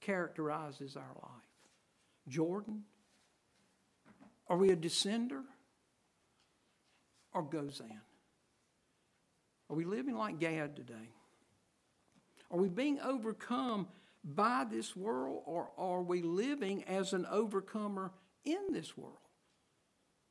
characterizes 0.00 0.96
our 0.96 1.14
life? 1.22 1.39
Jordan? 2.28 2.84
Are 4.48 4.56
we 4.56 4.70
a 4.70 4.76
descender? 4.76 5.42
Or 7.32 7.44
Gozan? 7.44 8.00
Are 9.68 9.76
we 9.76 9.84
living 9.84 10.16
like 10.16 10.40
Gad 10.40 10.74
today? 10.74 11.10
Are 12.50 12.58
we 12.58 12.68
being 12.68 12.98
overcome 13.00 13.86
by 14.24 14.66
this 14.68 14.96
world 14.96 15.42
or 15.46 15.70
are 15.78 16.02
we 16.02 16.22
living 16.22 16.82
as 16.84 17.12
an 17.12 17.24
overcomer 17.30 18.10
in 18.44 18.72
this 18.72 18.96
world? 18.96 19.16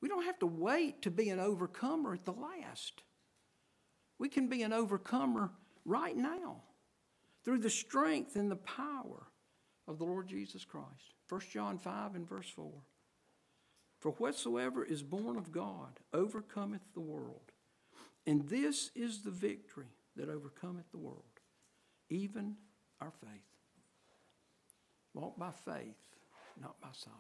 We 0.02 0.10
don't 0.10 0.26
have 0.26 0.40
to 0.40 0.46
wait 0.46 1.02
to 1.04 1.12
be 1.12 1.30
an 1.30 1.40
overcomer 1.40 2.14
at 2.14 2.26
the 2.26 2.34
last. 2.34 3.04
We 4.18 4.28
can 4.28 4.48
be 4.48 4.64
an 4.64 4.74
overcomer 4.74 5.52
right 5.86 6.16
now 6.16 6.64
through 7.44 7.60
the 7.60 7.70
strength 7.70 8.36
and 8.36 8.52
the 8.52 8.58
power 8.58 9.28
of 9.90 9.98
the 9.98 10.06
Lord 10.06 10.28
Jesus 10.28 10.64
Christ. 10.64 11.16
1 11.28 11.42
John 11.52 11.80
5 11.80 12.16
and 12.16 12.30
verse 12.30 12.48
4. 12.48 12.72
For 14.00 14.12
whatsoever 14.12 14.86
is 14.86 15.02
born 15.02 15.36
of 15.36 15.52
God 15.52 16.00
overcometh 16.14 16.94
the 16.94 17.02
world. 17.02 17.52
And 18.26 18.48
this 18.48 18.92
is 18.96 19.24
the 19.24 19.32
victory 19.32 19.92
that 20.16 20.30
overcometh 20.30 20.92
the 20.92 21.00
world, 21.00 21.24
even 22.10 22.56
our 23.02 23.12
faith. 23.12 23.42
Walk 25.16 25.38
by 25.40 25.52
faith, 25.52 25.98
not 26.62 26.80
by 26.80 26.90
sight. 26.94 27.12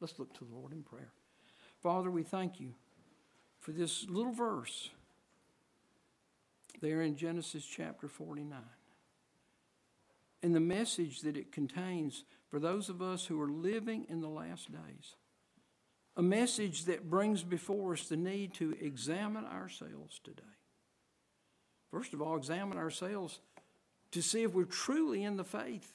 Let's 0.00 0.18
look 0.18 0.32
to 0.38 0.44
the 0.44 0.54
Lord 0.54 0.72
in 0.72 0.82
prayer. 0.82 1.12
Father, 1.82 2.10
we 2.10 2.22
thank 2.22 2.58
you 2.58 2.72
for 3.60 3.72
this 3.72 4.06
little 4.08 4.32
verse 4.32 4.88
there 6.80 7.02
in 7.02 7.16
Genesis 7.16 7.64
chapter 7.64 8.08
49 8.08 8.58
and 10.44 10.54
the 10.54 10.60
message 10.60 11.22
that 11.22 11.38
it 11.38 11.52
contains 11.52 12.22
for 12.50 12.60
those 12.60 12.90
of 12.90 13.00
us 13.00 13.24
who 13.24 13.40
are 13.40 13.48
living 13.48 14.04
in 14.10 14.20
the 14.20 14.28
last 14.28 14.70
days. 14.70 15.16
A 16.18 16.22
message 16.22 16.84
that 16.84 17.08
brings 17.08 17.42
before 17.42 17.94
us 17.94 18.08
the 18.08 18.18
need 18.18 18.52
to 18.54 18.76
examine 18.78 19.46
ourselves 19.46 20.20
today. 20.22 20.42
First 21.90 22.12
of 22.12 22.20
all, 22.20 22.36
examine 22.36 22.76
ourselves 22.76 23.40
to 24.10 24.20
see 24.20 24.42
if 24.42 24.52
we're 24.52 24.66
truly 24.66 25.24
in 25.24 25.38
the 25.38 25.44
faith. 25.44 25.94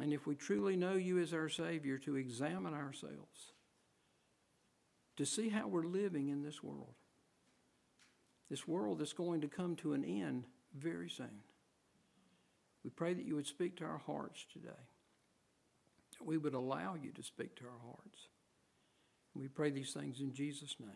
And 0.00 0.12
if 0.12 0.24
we 0.24 0.36
truly 0.36 0.76
know 0.76 0.94
you 0.94 1.18
as 1.18 1.34
our 1.34 1.48
Savior, 1.48 1.98
to 1.98 2.14
examine 2.14 2.74
ourselves, 2.74 3.54
to 5.16 5.26
see 5.26 5.48
how 5.48 5.66
we're 5.66 5.82
living 5.82 6.28
in 6.28 6.44
this 6.44 6.62
world. 6.62 6.94
This 8.48 8.68
world 8.68 9.00
that's 9.00 9.14
going 9.14 9.40
to 9.40 9.48
come 9.48 9.74
to 9.76 9.94
an 9.94 10.04
end 10.04 10.44
very 10.78 11.10
soon. 11.10 11.42
We 12.84 12.90
pray 12.90 13.14
that 13.14 13.24
you 13.24 13.34
would 13.36 13.46
speak 13.46 13.76
to 13.76 13.84
our 13.84 14.00
hearts 14.06 14.46
today, 14.52 14.68
that 16.18 16.26
we 16.26 16.38
would 16.38 16.54
allow 16.54 16.96
you 17.00 17.12
to 17.12 17.22
speak 17.22 17.56
to 17.56 17.64
our 17.64 17.80
hearts. 17.84 18.28
We 19.34 19.48
pray 19.48 19.70
these 19.70 19.92
things 19.92 20.20
in 20.20 20.32
Jesus' 20.32 20.76
name. 20.80 20.90